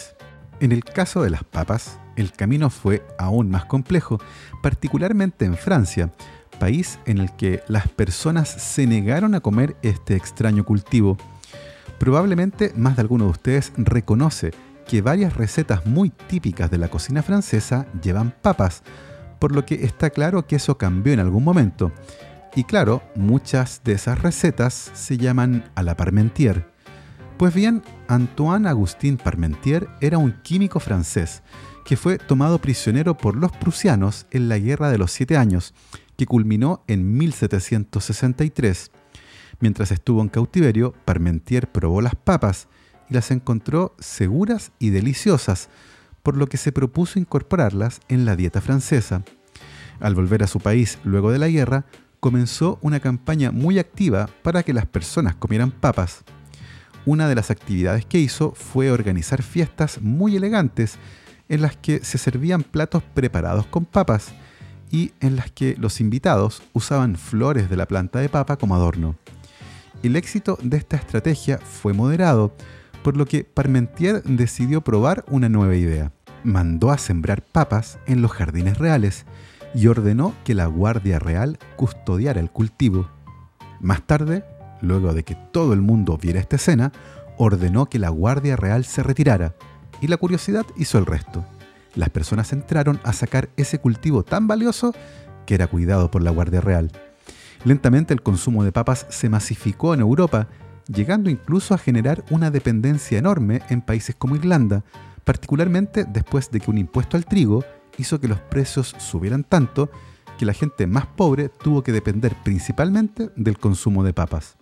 En 0.60 0.72
el 0.72 0.84
caso 0.84 1.24
de 1.24 1.29
las 1.29 1.43
papas, 1.43 2.00
el 2.15 2.31
camino 2.31 2.69
fue 2.69 3.05
aún 3.17 3.50
más 3.50 3.65
complejo, 3.65 4.19
particularmente 4.62 5.46
en 5.46 5.55
Francia, 5.55 6.12
país 6.60 7.00
en 7.05 7.19
el 7.19 7.31
que 7.36 7.63
las 7.67 7.88
personas 7.88 8.50
se 8.50 8.88
negaron 8.88 9.36
a 9.36 9.39
comer 9.39 9.75
este 9.81 10.15
extraño 10.15 10.65
cultivo. 10.65 11.17
Probablemente 12.00 12.74
más 12.75 12.96
de 12.96 13.01
alguno 13.01 13.25
de 13.25 13.31
ustedes 13.31 13.72
reconoce 13.77 14.51
que 14.88 15.01
varias 15.01 15.36
recetas 15.36 15.86
muy 15.86 16.10
típicas 16.10 16.72
de 16.72 16.77
la 16.77 16.89
cocina 16.89 17.22
francesa 17.22 17.86
llevan 18.01 18.34
papas, 18.41 18.84
por 19.39 19.51
lo 19.51 19.65
que 19.65 19.86
está 19.86 20.10
claro 20.10 20.48
que 20.48 20.55
eso 20.55 20.77
cambió 20.77 21.13
en 21.13 21.19
algún 21.19 21.43
momento 21.43 21.91
Y 22.57 22.63
claro, 22.63 23.03
muchas 23.13 23.81
de 23.83 23.91
esas 23.91 24.19
recetas 24.19 24.89
se 24.95 25.19
llaman 25.19 25.69
a 25.75 25.83
la 25.83 25.95
parmentier. 25.95 26.67
Pues 27.37 27.53
bien, 27.53 27.83
Antoine 28.07 28.67
Agustin 28.67 29.17
Parmentier 29.17 29.87
era 30.01 30.17
un 30.17 30.31
químico 30.41 30.79
francés 30.79 31.43
que 31.85 31.97
fue 31.97 32.17
tomado 32.17 32.57
prisionero 32.57 33.15
por 33.15 33.35
los 33.35 33.51
prusianos 33.51 34.25
en 34.31 34.49
la 34.49 34.57
Guerra 34.57 34.89
de 34.89 34.97
los 34.97 35.11
Siete 35.11 35.37
Años, 35.37 35.75
que 36.17 36.25
culminó 36.25 36.83
en 36.87 37.15
1763. 37.15 38.89
Mientras 39.59 39.91
estuvo 39.91 40.23
en 40.23 40.29
cautiverio, 40.29 40.95
Parmentier 41.05 41.71
probó 41.71 42.01
las 42.01 42.15
papas 42.15 42.69
y 43.07 43.13
las 43.13 43.29
encontró 43.29 43.95
seguras 43.99 44.71
y 44.79 44.89
deliciosas, 44.89 45.69
por 46.23 46.35
lo 46.35 46.47
que 46.47 46.57
se 46.57 46.71
propuso 46.71 47.19
incorporarlas 47.19 47.99
en 48.07 48.25
la 48.25 48.35
dieta 48.35 48.61
francesa. 48.61 49.21
Al 49.99 50.15
volver 50.15 50.41
a 50.41 50.47
su 50.47 50.59
país 50.59 50.97
luego 51.03 51.31
de 51.31 51.37
la 51.37 51.49
guerra, 51.49 51.85
comenzó 52.19 52.79
una 52.81 53.00
campaña 53.00 53.51
muy 53.51 53.79
activa 53.79 54.29
para 54.41 54.63
que 54.63 54.74
las 54.74 54.86
personas 54.86 55.36
comieran 55.36 55.71
papas. 55.71 56.24
Una 57.05 57.27
de 57.29 57.36
las 57.36 57.51
actividades 57.51 58.05
que 58.05 58.19
hizo 58.19 58.51
fue 58.51 58.91
organizar 58.91 59.41
fiestas 59.41 60.01
muy 60.01 60.36
elegantes 60.36 60.97
en 61.50 61.62
las 61.62 61.77
que 61.77 62.03
se 62.03 62.17
servían 62.17 62.63
platos 62.63 63.03
preparados 63.13 63.65
con 63.67 63.86
papas 63.86 64.33
y 64.91 65.12
en 65.19 65.36
las 65.36 65.51
que 65.51 65.75
los 65.77 66.01
invitados 66.01 66.62
usaban 66.74 67.15
flores 67.15 67.69
de 67.69 67.77
la 67.77 67.88
planta 67.88 68.19
de 68.19 68.29
papa 68.29 68.57
como 68.57 68.75
adorno. 68.75 69.15
El 70.03 70.15
éxito 70.15 70.57
de 70.62 70.77
esta 70.77 70.97
estrategia 70.97 71.57
fue 71.57 71.93
moderado, 71.93 72.53
por 73.03 73.17
lo 73.17 73.25
que 73.25 73.43
Parmentier 73.43 74.21
decidió 74.24 74.81
probar 74.81 75.24
una 75.29 75.50
nueva 75.50 75.75
idea. 75.75 76.12
Mandó 76.43 76.91
a 76.91 76.97
sembrar 76.97 77.41
papas 77.41 77.97
en 78.05 78.21
los 78.21 78.31
jardines 78.31 78.77
reales 78.77 79.25
y 79.74 79.88
ordenó 79.88 80.33
que 80.43 80.53
la 80.53 80.65
Guardia 80.65 81.19
Real 81.19 81.57
custodiara 81.75 82.39
el 82.39 82.51
cultivo. 82.51 83.09
Más 83.79 84.01
tarde, 84.03 84.43
luego 84.81 85.13
de 85.13 85.24
que 85.24 85.36
todo 85.51 85.74
el 85.74 85.81
mundo 85.81 86.17
viera 86.17 86.39
esta 86.39 86.55
escena, 86.55 86.91
ordenó 87.38 87.88
que 87.88 88.00
la 88.00 88.09
Guardia 88.09 88.55
Real 88.55 88.86
se 88.86 89.03
retirara, 89.03 89.55
y 90.01 90.07
la 90.07 90.17
curiosidad 90.17 90.65
hizo 90.75 90.97
el 90.97 91.05
resto. 91.05 91.45
Las 91.95 92.09
personas 92.09 92.53
entraron 92.53 93.00
a 93.03 93.13
sacar 93.13 93.50
ese 93.57 93.79
cultivo 93.79 94.24
tan 94.24 94.47
valioso 94.47 94.93
que 95.45 95.55
era 95.55 95.67
cuidado 95.67 96.12
por 96.12 96.21
la 96.21 96.31
Guardia 96.31 96.62
Real. 96.62 96.91
Lentamente 97.63 98.13
el 98.13 98.21
consumo 98.21 98.63
de 98.63 98.71
papas 98.71 99.07
se 99.09 99.29
masificó 99.29 99.93
en 99.93 100.01
Europa, 100.01 100.47
llegando 100.88 101.29
incluso 101.29 101.74
a 101.74 101.77
generar 101.77 102.24
una 102.29 102.51
dependencia 102.51 103.17
enorme 103.17 103.62
en 103.69 103.81
países 103.81 104.15
como 104.15 104.36
Irlanda, 104.36 104.83
particularmente 105.24 106.05
después 106.05 106.51
de 106.51 106.59
que 106.59 106.69
un 106.69 106.77
impuesto 106.77 107.17
al 107.17 107.25
trigo 107.25 107.63
hizo 107.97 108.19
que 108.19 108.27
los 108.27 108.39
precios 108.39 108.95
subieran 108.97 109.43
tanto 109.43 109.89
que 110.37 110.45
la 110.45 110.53
gente 110.53 110.87
más 110.87 111.05
pobre 111.05 111.49
tuvo 111.49 111.83
que 111.83 111.91
depender 111.91 112.35
principalmente 112.43 113.29
del 113.35 113.57
consumo 113.57 114.03
de 114.03 114.13
papas. 114.13 114.55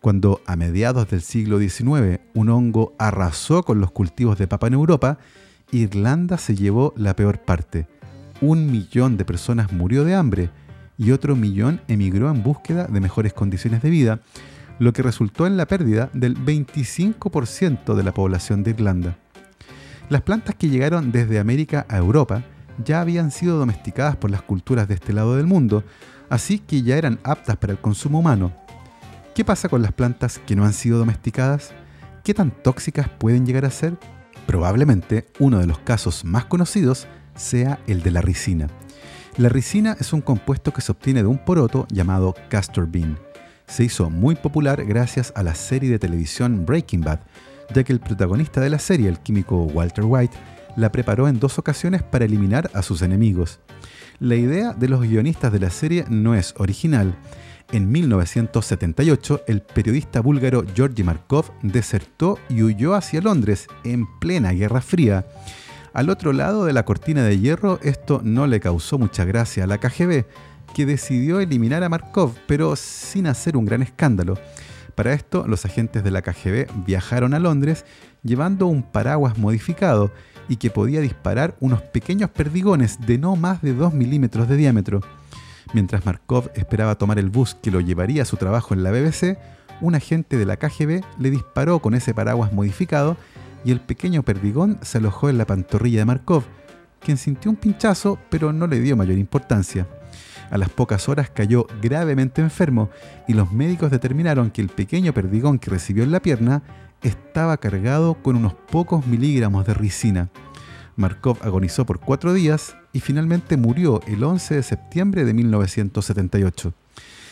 Cuando 0.00 0.40
a 0.46 0.56
mediados 0.56 1.08
del 1.08 1.22
siglo 1.22 1.58
XIX 1.60 2.20
un 2.34 2.48
hongo 2.48 2.94
arrasó 2.98 3.62
con 3.62 3.80
los 3.80 3.92
cultivos 3.92 4.36
de 4.38 4.48
papa 4.48 4.66
en 4.66 4.74
Europa, 4.74 5.18
Irlanda 5.70 6.38
se 6.38 6.56
llevó 6.56 6.92
la 6.96 7.14
peor 7.14 7.40
parte. 7.40 7.86
Un 8.40 8.70
millón 8.70 9.16
de 9.16 9.24
personas 9.24 9.72
murió 9.72 10.04
de 10.04 10.14
hambre 10.14 10.50
y 10.98 11.12
otro 11.12 11.36
millón 11.36 11.80
emigró 11.88 12.30
en 12.30 12.42
búsqueda 12.42 12.86
de 12.86 13.00
mejores 13.00 13.32
condiciones 13.32 13.82
de 13.82 13.90
vida, 13.90 14.20
lo 14.78 14.92
que 14.92 15.02
resultó 15.02 15.46
en 15.46 15.56
la 15.56 15.66
pérdida 15.66 16.10
del 16.12 16.36
25% 16.36 17.94
de 17.94 18.02
la 18.02 18.12
población 18.12 18.62
de 18.62 18.70
Irlanda. 18.70 19.16
Las 20.08 20.22
plantas 20.22 20.56
que 20.56 20.68
llegaron 20.68 21.12
desde 21.12 21.38
América 21.38 21.86
a 21.88 21.98
Europa 21.98 22.42
ya 22.84 23.00
habían 23.00 23.30
sido 23.30 23.58
domesticadas 23.58 24.16
por 24.16 24.30
las 24.30 24.42
culturas 24.42 24.88
de 24.88 24.94
este 24.94 25.12
lado 25.12 25.36
del 25.36 25.46
mundo, 25.46 25.84
así 26.30 26.58
que 26.58 26.82
ya 26.82 26.96
eran 26.96 27.18
aptas 27.24 27.56
para 27.56 27.72
el 27.72 27.78
consumo 27.78 28.20
humano. 28.20 28.52
¿Qué 29.34 29.44
pasa 29.44 29.68
con 29.68 29.82
las 29.82 29.92
plantas 29.92 30.38
que 30.38 30.56
no 30.56 30.64
han 30.64 30.72
sido 30.72 30.98
domesticadas? 30.98 31.72
¿Qué 32.22 32.34
tan 32.34 32.50
tóxicas 32.50 33.08
pueden 33.08 33.46
llegar 33.46 33.64
a 33.64 33.70
ser? 33.70 33.96
Probablemente 34.46 35.26
uno 35.38 35.58
de 35.58 35.66
los 35.66 35.78
casos 35.78 36.24
más 36.24 36.44
conocidos 36.44 37.06
sea 37.34 37.78
el 37.86 38.02
de 38.02 38.10
la 38.10 38.20
ricina. 38.20 38.68
La 39.38 39.48
ricina 39.48 39.96
es 39.98 40.12
un 40.12 40.20
compuesto 40.20 40.72
que 40.72 40.82
se 40.82 40.92
obtiene 40.92 41.22
de 41.22 41.28
un 41.28 41.38
poroto 41.38 41.86
llamado 41.90 42.34
castor 42.50 42.86
bean. 42.90 43.18
Se 43.66 43.84
hizo 43.84 44.10
muy 44.10 44.34
popular 44.34 44.84
gracias 44.84 45.32
a 45.34 45.42
la 45.42 45.54
serie 45.54 45.88
de 45.88 45.98
televisión 45.98 46.66
Breaking 46.66 47.00
Bad, 47.00 47.20
ya 47.74 47.82
que 47.84 47.94
el 47.94 48.00
protagonista 48.00 48.60
de 48.60 48.68
la 48.68 48.78
serie, 48.78 49.08
el 49.08 49.20
químico 49.20 49.62
Walter 49.62 50.04
White, 50.04 50.36
la 50.76 50.92
preparó 50.92 51.28
en 51.28 51.38
dos 51.38 51.58
ocasiones 51.58 52.02
para 52.02 52.24
eliminar 52.24 52.70
a 52.74 52.82
sus 52.82 53.02
enemigos. 53.02 53.60
La 54.18 54.36
idea 54.36 54.72
de 54.72 54.88
los 54.88 55.00
guionistas 55.00 55.52
de 55.52 55.58
la 55.58 55.70
serie 55.70 56.04
no 56.08 56.34
es 56.34 56.54
original. 56.58 57.16
En 57.72 57.90
1978, 57.90 59.42
el 59.46 59.62
periodista 59.62 60.20
búlgaro 60.20 60.64
Georgi 60.74 61.02
Markov 61.02 61.50
desertó 61.62 62.38
y 62.48 62.62
huyó 62.62 62.94
hacia 62.94 63.20
Londres 63.20 63.66
en 63.82 64.06
plena 64.18 64.52
Guerra 64.52 64.80
Fría. 64.80 65.26
Al 65.94 66.10
otro 66.10 66.32
lado 66.32 66.64
de 66.64 66.72
la 66.72 66.84
cortina 66.84 67.22
de 67.22 67.38
hierro, 67.38 67.78
esto 67.82 68.20
no 68.22 68.46
le 68.46 68.60
causó 68.60 68.98
mucha 68.98 69.24
gracia 69.24 69.64
a 69.64 69.66
la 69.66 69.78
KGB, 69.78 70.24
que 70.74 70.86
decidió 70.86 71.40
eliminar 71.40 71.82
a 71.82 71.88
Markov, 71.88 72.34
pero 72.46 72.76
sin 72.76 73.26
hacer 73.26 73.56
un 73.56 73.64
gran 73.64 73.82
escándalo. 73.82 74.38
Para 74.94 75.14
esto, 75.14 75.46
los 75.46 75.64
agentes 75.64 76.04
de 76.04 76.10
la 76.10 76.22
KGB 76.22 76.66
viajaron 76.86 77.34
a 77.34 77.38
Londres 77.38 77.84
llevando 78.22 78.66
un 78.66 78.82
paraguas 78.82 79.38
modificado 79.38 80.12
y 80.48 80.56
que 80.56 80.70
podía 80.70 81.00
disparar 81.00 81.56
unos 81.60 81.82
pequeños 81.82 82.30
perdigones 82.30 82.98
de 83.00 83.18
no 83.18 83.36
más 83.36 83.62
de 83.62 83.74
2 83.74 83.94
milímetros 83.94 84.48
de 84.48 84.56
diámetro. 84.56 85.00
Mientras 85.72 86.04
Markov 86.04 86.50
esperaba 86.54 86.96
tomar 86.96 87.18
el 87.18 87.30
bus 87.30 87.54
que 87.54 87.70
lo 87.70 87.80
llevaría 87.80 88.22
a 88.22 88.26
su 88.26 88.36
trabajo 88.36 88.74
en 88.74 88.82
la 88.82 88.90
BBC, 88.90 89.38
un 89.80 89.94
agente 89.94 90.36
de 90.36 90.46
la 90.46 90.56
KGB 90.56 91.02
le 91.18 91.30
disparó 91.30 91.80
con 91.80 91.94
ese 91.94 92.14
paraguas 92.14 92.52
modificado 92.52 93.16
y 93.64 93.72
el 93.72 93.80
pequeño 93.80 94.22
perdigón 94.22 94.78
se 94.82 94.98
alojó 94.98 95.28
en 95.30 95.38
la 95.38 95.46
pantorrilla 95.46 96.00
de 96.00 96.04
Markov, 96.04 96.44
quien 97.00 97.16
sintió 97.16 97.50
un 97.50 97.56
pinchazo 97.56 98.18
pero 98.30 98.52
no 98.52 98.66
le 98.66 98.80
dio 98.80 98.96
mayor 98.96 99.18
importancia. 99.18 99.86
A 100.50 100.58
las 100.58 100.68
pocas 100.68 101.08
horas 101.08 101.30
cayó 101.30 101.66
gravemente 101.80 102.42
enfermo 102.42 102.90
y 103.26 103.32
los 103.32 103.52
médicos 103.52 103.90
determinaron 103.90 104.50
que 104.50 104.60
el 104.60 104.68
pequeño 104.68 105.14
perdigón 105.14 105.58
que 105.58 105.70
recibió 105.70 106.04
en 106.04 106.12
la 106.12 106.20
pierna 106.20 106.62
estaba 107.02 107.56
cargado 107.56 108.14
con 108.14 108.36
unos 108.36 108.54
pocos 108.54 109.06
miligramos 109.06 109.66
de 109.66 109.74
ricina. 109.74 110.30
Markov 110.96 111.38
agonizó 111.42 111.86
por 111.86 112.00
cuatro 112.00 112.32
días 112.32 112.76
y 112.92 113.00
finalmente 113.00 113.56
murió 113.56 114.00
el 114.06 114.22
11 114.22 114.56
de 114.56 114.62
septiembre 114.62 115.24
de 115.24 115.34
1978. 115.34 116.74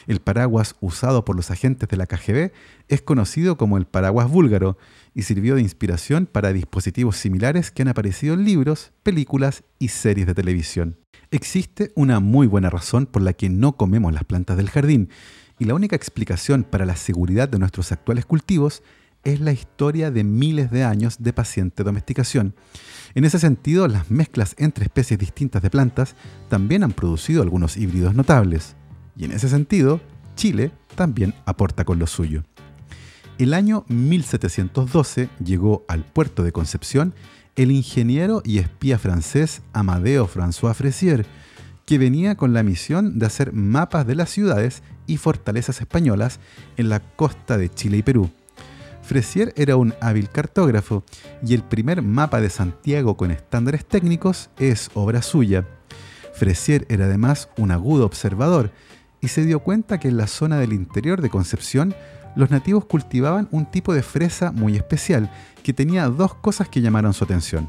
El 0.06 0.20
paraguas 0.20 0.76
usado 0.80 1.24
por 1.24 1.36
los 1.36 1.50
agentes 1.50 1.88
de 1.88 1.96
la 1.96 2.06
KGB 2.06 2.52
es 2.88 3.02
conocido 3.02 3.56
como 3.56 3.76
el 3.76 3.86
paraguas 3.86 4.30
búlgaro 4.30 4.78
y 5.14 5.22
sirvió 5.22 5.54
de 5.54 5.62
inspiración 5.62 6.26
para 6.26 6.52
dispositivos 6.52 7.16
similares 7.16 7.70
que 7.70 7.82
han 7.82 7.88
aparecido 7.88 8.34
en 8.34 8.44
libros, 8.44 8.92
películas 9.02 9.62
y 9.78 9.88
series 9.88 10.26
de 10.26 10.34
televisión. 10.34 10.96
Existe 11.30 11.92
una 11.94 12.18
muy 12.18 12.46
buena 12.46 12.70
razón 12.70 13.06
por 13.06 13.22
la 13.22 13.34
que 13.34 13.50
no 13.50 13.76
comemos 13.76 14.12
las 14.12 14.24
plantas 14.24 14.56
del 14.56 14.70
jardín 14.70 15.10
y 15.58 15.66
la 15.66 15.74
única 15.74 15.94
explicación 15.94 16.64
para 16.64 16.86
la 16.86 16.96
seguridad 16.96 17.48
de 17.48 17.58
nuestros 17.58 17.92
actuales 17.92 18.24
cultivos 18.24 18.82
es 19.24 19.40
la 19.40 19.52
historia 19.52 20.10
de 20.10 20.24
miles 20.24 20.70
de 20.70 20.84
años 20.84 21.16
de 21.18 21.32
paciente 21.32 21.84
domesticación. 21.84 22.54
En 23.14 23.24
ese 23.24 23.38
sentido, 23.38 23.88
las 23.88 24.10
mezclas 24.10 24.54
entre 24.58 24.84
especies 24.84 25.18
distintas 25.18 25.62
de 25.62 25.70
plantas 25.70 26.14
también 26.48 26.82
han 26.82 26.92
producido 26.92 27.42
algunos 27.42 27.76
híbridos 27.76 28.14
notables. 28.14 28.76
Y 29.16 29.24
en 29.24 29.32
ese 29.32 29.48
sentido, 29.48 30.00
Chile 30.36 30.72
también 30.94 31.34
aporta 31.44 31.84
con 31.84 31.98
lo 31.98 32.06
suyo. 32.06 32.44
El 33.38 33.54
año 33.54 33.84
1712 33.88 35.28
llegó 35.42 35.84
al 35.88 36.04
puerto 36.04 36.42
de 36.42 36.52
Concepción 36.52 37.14
el 37.56 37.70
ingeniero 37.70 38.42
y 38.44 38.58
espía 38.58 38.98
francés 38.98 39.62
Amadeo 39.72 40.28
François 40.28 40.74
Fressier, 40.74 41.26
que 41.84 41.98
venía 41.98 42.36
con 42.36 42.52
la 42.52 42.62
misión 42.62 43.18
de 43.18 43.26
hacer 43.26 43.52
mapas 43.52 44.06
de 44.06 44.14
las 44.14 44.30
ciudades 44.30 44.82
y 45.06 45.16
fortalezas 45.16 45.80
españolas 45.80 46.38
en 46.76 46.88
la 46.88 47.00
costa 47.00 47.58
de 47.58 47.68
Chile 47.68 47.98
y 47.98 48.02
Perú. 48.02 48.30
Fressier 49.10 49.52
era 49.56 49.74
un 49.74 49.92
hábil 50.00 50.28
cartógrafo 50.28 51.02
y 51.44 51.54
el 51.54 51.64
primer 51.64 52.00
mapa 52.00 52.40
de 52.40 52.48
Santiago 52.48 53.16
con 53.16 53.32
estándares 53.32 53.84
técnicos 53.84 54.50
es 54.56 54.88
obra 54.94 55.20
suya. 55.20 55.66
Fressier 56.32 56.86
era 56.88 57.06
además 57.06 57.48
un 57.58 57.72
agudo 57.72 58.06
observador 58.06 58.70
y 59.20 59.26
se 59.26 59.44
dio 59.44 59.64
cuenta 59.64 59.98
que 59.98 60.06
en 60.06 60.16
la 60.16 60.28
zona 60.28 60.58
del 60.58 60.72
interior 60.72 61.22
de 61.22 61.28
Concepción 61.28 61.92
los 62.36 62.52
nativos 62.52 62.84
cultivaban 62.84 63.48
un 63.50 63.68
tipo 63.68 63.94
de 63.94 64.04
fresa 64.04 64.52
muy 64.52 64.76
especial 64.76 65.28
que 65.64 65.72
tenía 65.72 66.08
dos 66.08 66.34
cosas 66.34 66.68
que 66.68 66.80
llamaron 66.80 67.12
su 67.12 67.24
atención. 67.24 67.68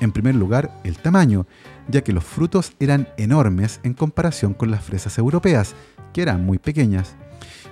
En 0.00 0.12
primer 0.12 0.34
lugar, 0.34 0.82
el 0.84 0.98
tamaño, 0.98 1.46
ya 1.88 2.04
que 2.04 2.12
los 2.12 2.24
frutos 2.24 2.74
eran 2.78 3.08
enormes 3.16 3.80
en 3.84 3.94
comparación 3.94 4.52
con 4.52 4.70
las 4.70 4.84
fresas 4.84 5.16
europeas, 5.16 5.74
que 6.12 6.20
eran 6.20 6.44
muy 6.44 6.58
pequeñas. 6.58 7.16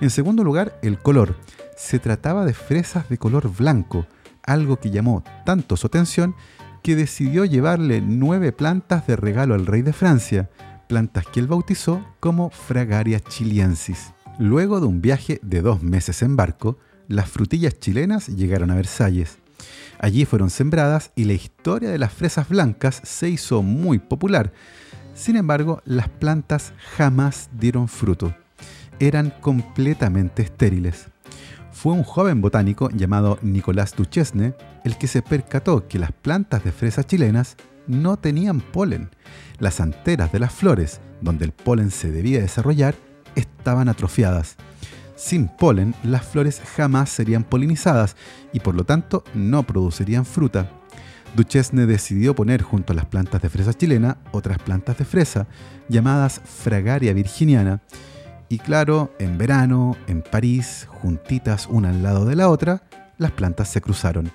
En 0.01 0.09
segundo 0.09 0.45
lugar, 0.45 0.79
el 0.83 0.99
color, 0.99 1.37
se 1.77 1.99
trataba 1.99 2.45
de 2.45 2.55
fresas 2.55 3.09
de 3.09 3.19
color 3.19 3.55
blanco, 3.55 4.07
algo 4.43 4.79
que 4.79 4.91
llamó 4.91 5.23
tanto 5.45 5.77
su 5.77 5.87
atención 5.87 6.35
que 6.83 6.97
decidió 6.97 7.45
llevarle 7.45 8.01
nueve 8.01 8.53
plantas 8.53 9.07
de 9.07 9.17
regalo 9.17 9.55
al 9.55 9.67
rey 9.67 9.83
de 9.83 9.93
Francia, 9.93 10.51
plantas 10.89 11.27
que 11.27 11.41
él 11.41 11.47
bautizó 11.47 12.05
como 12.21 12.51
Fragaria 12.51 13.21
chiliensis. 13.21 14.13
Luego 14.39 14.81
de 14.81 14.87
un 14.87 15.01
viaje 15.01 15.39
de 15.43 15.63
dos 15.63 15.83
meses 15.83 16.23
en 16.23 16.37
barco, 16.37 16.79
las 17.09 17.29
frutillas 17.29 17.79
chilenas 17.79 18.29
llegaron 18.29 18.71
a 18.71 18.75
Versalles. 18.75 19.39
Allí 19.99 20.25
fueron 20.25 20.51
sembradas 20.51 21.13
y 21.15 21.25
la 21.25 21.35
historia 21.35 21.91
de 21.91 21.99
las 21.99 22.13
fresas 22.13 22.49
blancas 22.49 23.01
se 23.05 23.29
hizo 23.29 23.63
muy 23.63 23.99
popular. 23.99 24.53
Sin 25.15 25.37
embargo, 25.37 25.81
las 25.85 26.09
plantas 26.09 26.73
jamás 26.97 27.51
dieron 27.53 27.87
fruto. 27.87 28.35
Eran 28.99 29.33
completamente 29.41 30.43
estériles. 30.43 31.12
Fue 31.83 31.95
un 31.95 32.05
joven 32.05 32.41
botánico 32.41 32.91
llamado 32.91 33.41
Nicolás 33.43 33.97
Duchesne 33.97 34.55
el 34.85 34.97
que 34.99 35.09
se 35.09 35.21
percató 35.21 35.89
que 35.89 35.99
las 35.99 36.13
plantas 36.13 36.63
de 36.63 36.71
fresas 36.71 37.09
chilenas 37.09 37.57
no 37.89 38.17
tenían 38.17 38.61
polen. 38.61 39.11
Las 39.59 39.81
anteras 39.81 40.31
de 40.31 40.39
las 40.39 40.53
flores, 40.53 41.01
donde 41.23 41.45
el 41.45 41.51
polen 41.51 41.91
se 41.91 42.13
debía 42.13 42.39
desarrollar, 42.39 42.95
estaban 43.35 43.89
atrofiadas. 43.89 44.55
Sin 45.17 45.49
polen, 45.49 45.93
las 46.05 46.25
flores 46.25 46.63
jamás 46.77 47.11
serían 47.11 47.43
polinizadas 47.43 48.15
y 48.53 48.61
por 48.61 48.77
lo 48.77 48.85
tanto 48.85 49.25
no 49.35 49.65
producirían 49.65 50.25
fruta. 50.25 50.71
Duchesne 51.35 51.87
decidió 51.87 52.37
poner 52.37 52.63
junto 52.63 52.93
a 52.93 52.97
las 52.97 53.07
plantas 53.07 53.43
de 53.43 53.51
fresa 53.51 53.75
chilena 53.75 54.19
otras 54.31 54.59
plantas 54.61 54.99
de 54.99 55.05
fresa, 55.05 55.49
llamadas 55.89 56.43
Fragaria 56.45 57.13
virginiana, 57.13 57.83
y 58.53 58.59
claro, 58.59 59.11
en 59.19 59.39
verano, 59.39 59.97
en 60.07 60.21
París, 60.21 60.87
juntitas 60.87 61.67
una 61.71 61.89
al 61.89 62.03
lado 62.03 62.27
de 62.27 62.37
la 62.37 62.51
otra, 62.51 62.83
las 63.17 63.31
plantas 63.31 63.71
se 63.71 63.81
cruzaron. 63.81 64.31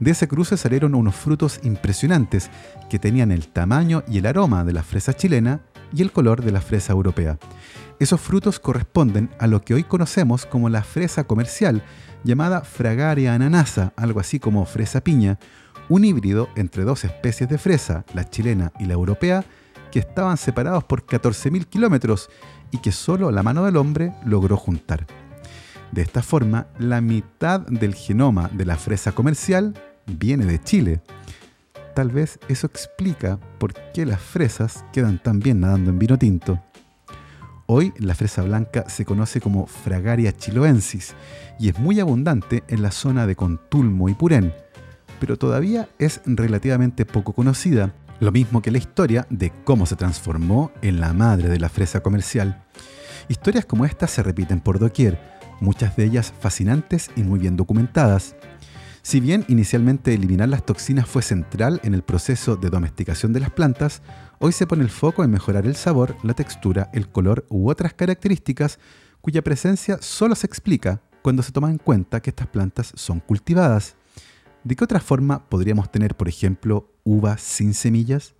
De 0.00 0.12
ese 0.12 0.26
cruce 0.26 0.56
salieron 0.56 0.94
unos 0.94 1.14
frutos 1.14 1.60
impresionantes 1.62 2.48
que 2.88 2.98
tenían 2.98 3.30
el 3.30 3.48
tamaño 3.48 4.04
y 4.08 4.16
el 4.16 4.24
aroma 4.24 4.64
de 4.64 4.72
la 4.72 4.82
fresa 4.82 5.12
chilena 5.12 5.60
y 5.92 6.00
el 6.00 6.12
color 6.12 6.42
de 6.42 6.50
la 6.50 6.62
fresa 6.62 6.94
europea. 6.94 7.38
Esos 8.00 8.22
frutos 8.22 8.58
corresponden 8.58 9.28
a 9.38 9.46
lo 9.46 9.60
que 9.60 9.74
hoy 9.74 9.84
conocemos 9.84 10.46
como 10.46 10.70
la 10.70 10.82
fresa 10.82 11.24
comercial, 11.24 11.82
llamada 12.24 12.62
Fragaria 12.62 13.34
ananasa, 13.34 13.92
algo 13.96 14.18
así 14.18 14.38
como 14.40 14.64
fresa 14.64 15.02
piña, 15.02 15.38
un 15.90 16.06
híbrido 16.06 16.48
entre 16.56 16.84
dos 16.84 17.04
especies 17.04 17.50
de 17.50 17.58
fresa, 17.58 18.06
la 18.14 18.24
chilena 18.30 18.72
y 18.78 18.86
la 18.86 18.94
europea, 18.94 19.44
que 19.90 19.98
estaban 19.98 20.36
separados 20.36 20.84
por 20.84 21.06
14.000 21.06 21.66
kilómetros 21.66 22.30
y 22.70 22.78
que 22.78 22.92
solo 22.92 23.30
la 23.30 23.42
mano 23.42 23.64
del 23.64 23.76
hombre 23.76 24.12
logró 24.24 24.56
juntar. 24.56 25.06
De 25.92 26.02
esta 26.02 26.22
forma, 26.22 26.66
la 26.78 27.00
mitad 27.00 27.60
del 27.60 27.94
genoma 27.94 28.50
de 28.52 28.66
la 28.66 28.76
fresa 28.76 29.12
comercial 29.12 29.74
viene 30.06 30.44
de 30.44 30.62
Chile. 30.62 31.00
Tal 31.94 32.10
vez 32.10 32.38
eso 32.48 32.66
explica 32.66 33.38
por 33.58 33.74
qué 33.92 34.04
las 34.04 34.20
fresas 34.20 34.84
quedan 34.92 35.18
tan 35.18 35.40
bien 35.40 35.60
nadando 35.60 35.90
en 35.90 35.98
vino 35.98 36.18
tinto. 36.18 36.62
Hoy 37.66 37.92
la 37.98 38.14
fresa 38.14 38.42
blanca 38.42 38.88
se 38.88 39.04
conoce 39.04 39.40
como 39.40 39.66
Fragaria 39.66 40.32
chiloensis 40.32 41.14
y 41.58 41.68
es 41.68 41.78
muy 41.78 42.00
abundante 42.00 42.64
en 42.68 42.82
la 42.82 42.90
zona 42.90 43.26
de 43.26 43.36
Contulmo 43.36 44.08
y 44.08 44.14
Purén, 44.14 44.54
pero 45.20 45.36
todavía 45.36 45.88
es 45.98 46.22
relativamente 46.24 47.04
poco 47.04 47.32
conocida, 47.32 47.92
lo 48.20 48.32
mismo 48.32 48.62
que 48.62 48.70
la 48.70 48.78
historia 48.78 49.26
de 49.30 49.52
cómo 49.64 49.86
se 49.86 49.96
transformó 49.96 50.72
en 50.82 51.00
la 51.00 51.12
madre 51.12 51.48
de 51.48 51.58
la 51.58 51.68
fresa 51.68 52.00
comercial. 52.00 52.64
Historias 53.28 53.64
como 53.64 53.84
estas 53.84 54.10
se 54.10 54.22
repiten 54.22 54.60
por 54.60 54.78
doquier, 54.78 55.20
muchas 55.60 55.96
de 55.96 56.04
ellas 56.04 56.32
fascinantes 56.40 57.10
y 57.16 57.22
muy 57.22 57.38
bien 57.38 57.56
documentadas. 57.56 58.34
Si 59.02 59.20
bien 59.20 59.44
inicialmente 59.48 60.12
eliminar 60.12 60.48
las 60.48 60.66
toxinas 60.66 61.08
fue 61.08 61.22
central 61.22 61.80
en 61.82 61.94
el 61.94 62.02
proceso 62.02 62.56
de 62.56 62.68
domesticación 62.68 63.32
de 63.32 63.40
las 63.40 63.50
plantas, 63.50 64.02
hoy 64.38 64.52
se 64.52 64.66
pone 64.66 64.82
el 64.82 64.90
foco 64.90 65.24
en 65.24 65.30
mejorar 65.30 65.66
el 65.66 65.76
sabor, 65.76 66.16
la 66.22 66.34
textura, 66.34 66.90
el 66.92 67.08
color 67.08 67.46
u 67.48 67.70
otras 67.70 67.94
características 67.94 68.78
cuya 69.20 69.42
presencia 69.42 69.98
solo 70.00 70.34
se 70.34 70.46
explica 70.46 71.00
cuando 71.22 71.42
se 71.42 71.52
toma 71.52 71.70
en 71.70 71.78
cuenta 71.78 72.20
que 72.20 72.30
estas 72.30 72.48
plantas 72.48 72.92
son 72.96 73.20
cultivadas. 73.20 73.96
¿De 74.68 74.76
qué 74.76 74.84
otra 74.84 75.00
forma 75.00 75.48
podríamos 75.48 75.90
tener, 75.90 76.14
por 76.14 76.28
ejemplo, 76.28 76.92
uvas 77.02 77.40
sin 77.40 77.72
semillas? 77.72 78.34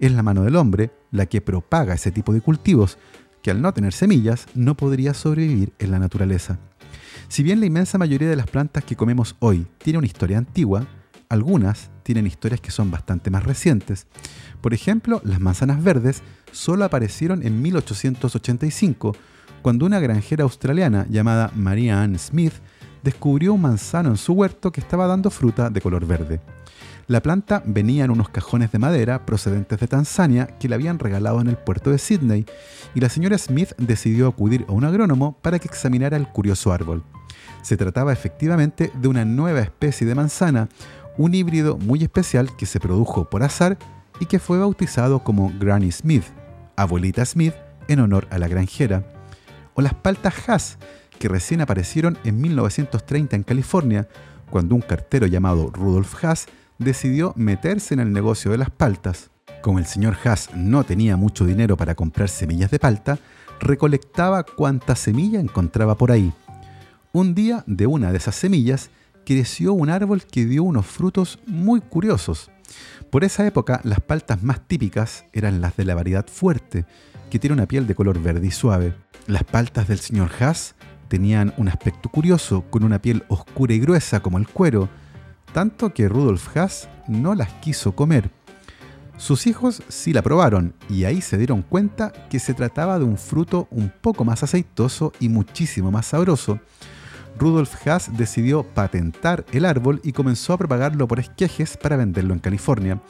Es 0.00 0.10
la 0.10 0.24
mano 0.24 0.42
del 0.42 0.56
hombre 0.56 0.90
la 1.12 1.26
que 1.26 1.40
propaga 1.40 1.94
ese 1.94 2.10
tipo 2.10 2.32
de 2.32 2.40
cultivos, 2.40 2.98
que 3.40 3.52
al 3.52 3.62
no 3.62 3.72
tener 3.72 3.92
semillas 3.92 4.46
no 4.56 4.76
podría 4.76 5.14
sobrevivir 5.14 5.72
en 5.78 5.92
la 5.92 6.00
naturaleza. 6.00 6.58
Si 7.28 7.44
bien 7.44 7.60
la 7.60 7.66
inmensa 7.66 7.98
mayoría 7.98 8.28
de 8.28 8.34
las 8.34 8.48
plantas 8.48 8.82
que 8.82 8.96
comemos 8.96 9.36
hoy 9.38 9.64
tiene 9.78 10.00
una 10.00 10.08
historia 10.08 10.38
antigua, 10.38 10.88
algunas 11.28 11.90
tienen 12.02 12.26
historias 12.26 12.60
que 12.60 12.72
son 12.72 12.90
bastante 12.90 13.30
más 13.30 13.44
recientes. 13.44 14.08
Por 14.60 14.74
ejemplo, 14.74 15.22
las 15.24 15.38
manzanas 15.38 15.84
verdes 15.84 16.24
solo 16.50 16.84
aparecieron 16.84 17.46
en 17.46 17.62
1885, 17.62 19.14
cuando 19.62 19.86
una 19.86 20.00
granjera 20.00 20.42
australiana 20.42 21.06
llamada 21.08 21.52
Maria 21.54 22.02
Ann 22.02 22.18
Smith 22.18 22.54
descubrió 23.02 23.54
un 23.54 23.62
manzano 23.62 24.10
en 24.10 24.16
su 24.16 24.32
huerto 24.32 24.72
que 24.72 24.80
estaba 24.80 25.06
dando 25.06 25.30
fruta 25.30 25.70
de 25.70 25.80
color 25.80 26.06
verde. 26.06 26.40
La 27.06 27.20
planta 27.20 27.62
venía 27.66 28.04
en 28.04 28.12
unos 28.12 28.28
cajones 28.28 28.70
de 28.70 28.78
madera 28.78 29.26
procedentes 29.26 29.80
de 29.80 29.88
Tanzania 29.88 30.46
que 30.46 30.68
le 30.68 30.76
habían 30.76 31.00
regalado 31.00 31.40
en 31.40 31.48
el 31.48 31.56
puerto 31.56 31.90
de 31.90 31.98
Sydney 31.98 32.46
y 32.94 33.00
la 33.00 33.08
señora 33.08 33.36
Smith 33.36 33.72
decidió 33.78 34.28
acudir 34.28 34.64
a 34.68 34.72
un 34.72 34.84
agrónomo 34.84 35.36
para 35.42 35.58
que 35.58 35.66
examinara 35.66 36.16
el 36.16 36.28
curioso 36.28 36.72
árbol. 36.72 37.02
Se 37.62 37.76
trataba 37.76 38.12
efectivamente 38.12 38.92
de 38.94 39.08
una 39.08 39.24
nueva 39.24 39.60
especie 39.60 40.06
de 40.06 40.14
manzana, 40.14 40.68
un 41.18 41.34
híbrido 41.34 41.76
muy 41.76 42.02
especial 42.02 42.54
que 42.56 42.66
se 42.66 42.78
produjo 42.78 43.28
por 43.28 43.42
azar 43.42 43.76
y 44.20 44.26
que 44.26 44.38
fue 44.38 44.58
bautizado 44.58 45.24
como 45.24 45.52
Granny 45.58 45.90
Smith, 45.90 46.24
abuelita 46.76 47.24
Smith, 47.24 47.54
en 47.88 47.98
honor 47.98 48.28
a 48.30 48.38
la 48.38 48.46
granjera. 48.46 49.04
O 49.74 49.82
las 49.82 49.94
paltas 49.94 50.48
Hass, 50.48 50.78
que 51.20 51.28
recién 51.28 51.60
aparecieron 51.60 52.18
en 52.24 52.40
1930 52.40 53.36
en 53.36 53.42
California, 53.42 54.08
cuando 54.50 54.74
un 54.74 54.80
cartero 54.80 55.26
llamado 55.26 55.70
Rudolf 55.70 56.24
Haas 56.24 56.46
decidió 56.78 57.34
meterse 57.36 57.92
en 57.92 58.00
el 58.00 58.10
negocio 58.12 58.50
de 58.50 58.56
las 58.56 58.70
paltas. 58.70 59.30
Como 59.60 59.78
el 59.78 59.84
señor 59.84 60.16
Haas 60.24 60.48
no 60.54 60.82
tenía 60.82 61.18
mucho 61.18 61.44
dinero 61.44 61.76
para 61.76 61.94
comprar 61.94 62.30
semillas 62.30 62.70
de 62.70 62.78
palta, 62.78 63.18
recolectaba 63.60 64.44
cuanta 64.44 64.96
semilla 64.96 65.40
encontraba 65.40 65.94
por 65.94 66.10
ahí. 66.10 66.32
Un 67.12 67.34
día, 67.34 67.64
de 67.66 67.86
una 67.86 68.12
de 68.12 68.16
esas 68.16 68.34
semillas, 68.34 68.88
creció 69.26 69.74
un 69.74 69.90
árbol 69.90 70.24
que 70.24 70.46
dio 70.46 70.62
unos 70.62 70.86
frutos 70.86 71.38
muy 71.46 71.82
curiosos. 71.82 72.50
Por 73.10 73.24
esa 73.24 73.46
época, 73.46 73.82
las 73.84 74.00
paltas 74.00 74.42
más 74.42 74.66
típicas 74.66 75.26
eran 75.34 75.60
las 75.60 75.76
de 75.76 75.84
la 75.84 75.94
variedad 75.94 76.26
fuerte, 76.26 76.86
que 77.28 77.38
tiene 77.38 77.52
una 77.52 77.66
piel 77.66 77.86
de 77.86 77.94
color 77.94 78.22
verde 78.22 78.46
y 78.46 78.50
suave. 78.50 78.94
Las 79.26 79.44
paltas 79.44 79.86
del 79.86 79.98
señor 79.98 80.30
Haas 80.40 80.76
tenían 81.10 81.52
un 81.56 81.68
aspecto 81.68 82.08
curioso, 82.08 82.64
con 82.70 82.84
una 82.84 83.02
piel 83.02 83.24
oscura 83.28 83.74
y 83.74 83.80
gruesa 83.80 84.20
como 84.20 84.38
el 84.38 84.48
cuero, 84.48 84.88
tanto 85.52 85.92
que 85.92 86.08
Rudolf 86.08 86.56
Haas 86.56 86.88
no 87.08 87.34
las 87.34 87.52
quiso 87.54 87.96
comer. 87.96 88.30
Sus 89.18 89.48
hijos 89.48 89.82
sí 89.88 90.12
la 90.12 90.22
probaron 90.22 90.72
y 90.88 91.04
ahí 91.04 91.20
se 91.20 91.36
dieron 91.36 91.62
cuenta 91.62 92.12
que 92.30 92.38
se 92.38 92.54
trataba 92.54 92.98
de 92.98 93.04
un 93.04 93.18
fruto 93.18 93.66
un 93.72 93.92
poco 94.00 94.24
más 94.24 94.44
aceitoso 94.44 95.12
y 95.18 95.28
muchísimo 95.28 95.90
más 95.90 96.06
sabroso. 96.06 96.60
Rudolf 97.38 97.86
Haas 97.86 98.16
decidió 98.16 98.62
patentar 98.62 99.44
el 99.52 99.64
árbol 99.64 100.00
y 100.04 100.12
comenzó 100.12 100.52
a 100.52 100.58
propagarlo 100.58 101.08
por 101.08 101.18
esquejes 101.18 101.76
para 101.76 101.96
venderlo 101.96 102.34
en 102.34 102.40
California. 102.40 103.02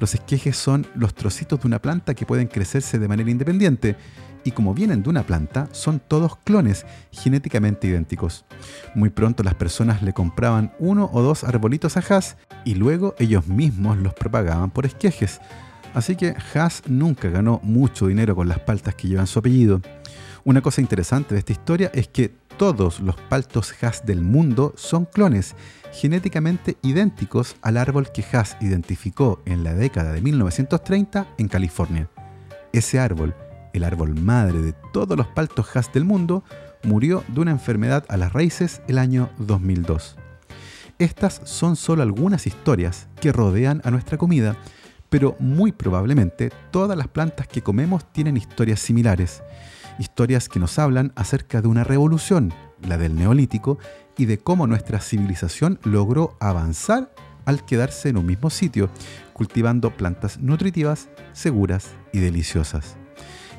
Los 0.00 0.14
esquejes 0.14 0.56
son 0.56 0.84
los 0.96 1.14
trocitos 1.14 1.60
de 1.60 1.68
una 1.68 1.80
planta 1.80 2.14
que 2.14 2.26
pueden 2.26 2.48
crecerse 2.48 2.98
de 2.98 3.08
manera 3.08 3.30
independiente 3.30 3.96
y 4.46 4.52
como 4.52 4.74
vienen 4.74 5.02
de 5.02 5.10
una 5.10 5.24
planta, 5.24 5.68
son 5.72 6.00
todos 6.00 6.36
clones 6.36 6.86
genéticamente 7.10 7.88
idénticos. 7.88 8.44
Muy 8.94 9.10
pronto 9.10 9.42
las 9.42 9.56
personas 9.56 10.02
le 10.02 10.12
compraban 10.12 10.72
uno 10.78 11.10
o 11.12 11.20
dos 11.20 11.42
arbolitos 11.42 11.96
a 11.96 12.00
Haas 12.08 12.36
y 12.64 12.76
luego 12.76 13.16
ellos 13.18 13.48
mismos 13.48 13.98
los 13.98 14.14
propagaban 14.14 14.70
por 14.70 14.86
esquejes. 14.86 15.40
Así 15.94 16.14
que 16.14 16.36
Haas 16.54 16.84
nunca 16.86 17.28
ganó 17.28 17.60
mucho 17.64 18.06
dinero 18.06 18.36
con 18.36 18.48
las 18.48 18.60
paltas 18.60 18.94
que 18.94 19.08
llevan 19.08 19.26
su 19.26 19.40
apellido. 19.40 19.80
Una 20.44 20.60
cosa 20.60 20.80
interesante 20.80 21.34
de 21.34 21.40
esta 21.40 21.52
historia 21.52 21.90
es 21.92 22.06
que 22.06 22.32
todos 22.56 23.00
los 23.00 23.16
paltos 23.16 23.74
Haas 23.82 24.06
del 24.06 24.20
mundo 24.20 24.74
son 24.76 25.06
clones 25.06 25.56
genéticamente 25.92 26.76
idénticos 26.82 27.56
al 27.62 27.78
árbol 27.78 28.12
que 28.12 28.24
Haas 28.32 28.56
identificó 28.60 29.42
en 29.44 29.64
la 29.64 29.74
década 29.74 30.12
de 30.12 30.20
1930 30.20 31.26
en 31.36 31.48
California. 31.48 32.08
Ese 32.72 33.00
árbol 33.00 33.34
el 33.76 33.84
árbol 33.84 34.14
madre 34.14 34.60
de 34.60 34.72
todos 34.92 35.16
los 35.16 35.26
paltos 35.28 35.74
Hass 35.74 35.92
del 35.92 36.04
mundo, 36.04 36.44
murió 36.82 37.24
de 37.28 37.40
una 37.40 37.50
enfermedad 37.50 38.04
a 38.08 38.16
las 38.16 38.32
raíces 38.32 38.82
el 38.88 38.98
año 38.98 39.30
2002. 39.38 40.16
Estas 40.98 41.40
son 41.44 41.76
solo 41.76 42.02
algunas 42.02 42.46
historias 42.46 43.08
que 43.20 43.32
rodean 43.32 43.82
a 43.84 43.90
nuestra 43.90 44.16
comida, 44.16 44.56
pero 45.08 45.36
muy 45.38 45.72
probablemente 45.72 46.50
todas 46.70 46.96
las 46.96 47.08
plantas 47.08 47.46
que 47.46 47.62
comemos 47.62 48.10
tienen 48.12 48.36
historias 48.36 48.80
similares, 48.80 49.42
historias 49.98 50.48
que 50.48 50.58
nos 50.58 50.78
hablan 50.78 51.12
acerca 51.14 51.60
de 51.60 51.68
una 51.68 51.84
revolución, 51.84 52.52
la 52.82 52.96
del 52.96 53.14
neolítico, 53.14 53.78
y 54.16 54.24
de 54.24 54.38
cómo 54.38 54.66
nuestra 54.66 55.00
civilización 55.00 55.78
logró 55.84 56.36
avanzar 56.40 57.12
al 57.44 57.64
quedarse 57.64 58.08
en 58.08 58.16
un 58.16 58.26
mismo 58.26 58.50
sitio, 58.50 58.90
cultivando 59.32 59.96
plantas 59.96 60.38
nutritivas, 60.40 61.08
seguras 61.32 61.90
y 62.12 62.18
deliciosas. 62.18 62.96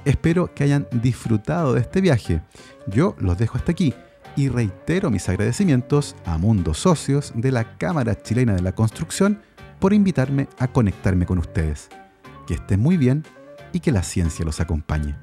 Espero 0.08 0.54
que 0.54 0.64
hayan 0.64 0.88
disfrutado 0.90 1.74
de 1.74 1.82
este 1.82 2.00
viaje. 2.00 2.42
Yo 2.88 3.14
los 3.20 3.38
dejo 3.38 3.58
hasta 3.58 3.74
aquí 3.74 3.94
y 4.38 4.48
reitero 4.48 5.12
mis 5.12 5.28
agradecimientos 5.28 6.16
a 6.24 6.38
Mundos 6.38 6.78
Socios 6.78 7.34
de 7.36 7.52
la 7.52 7.78
Cámara 7.78 8.16
Chilena 8.16 8.56
de 8.56 8.62
la 8.62 8.72
Construcción 8.72 9.42
por 9.80 9.92
invitarme 9.92 10.48
a 10.60 10.70
conectarme 10.70 11.26
con 11.26 11.40
ustedes. 11.40 11.90
Que 12.48 12.54
estén 12.54 12.80
muy 12.80 12.96
bien 12.96 13.26
y 13.74 13.82
que 13.82 13.92
la 13.92 14.02
ciencia 14.02 14.46
los 14.46 14.62
acompañe. 14.62 15.14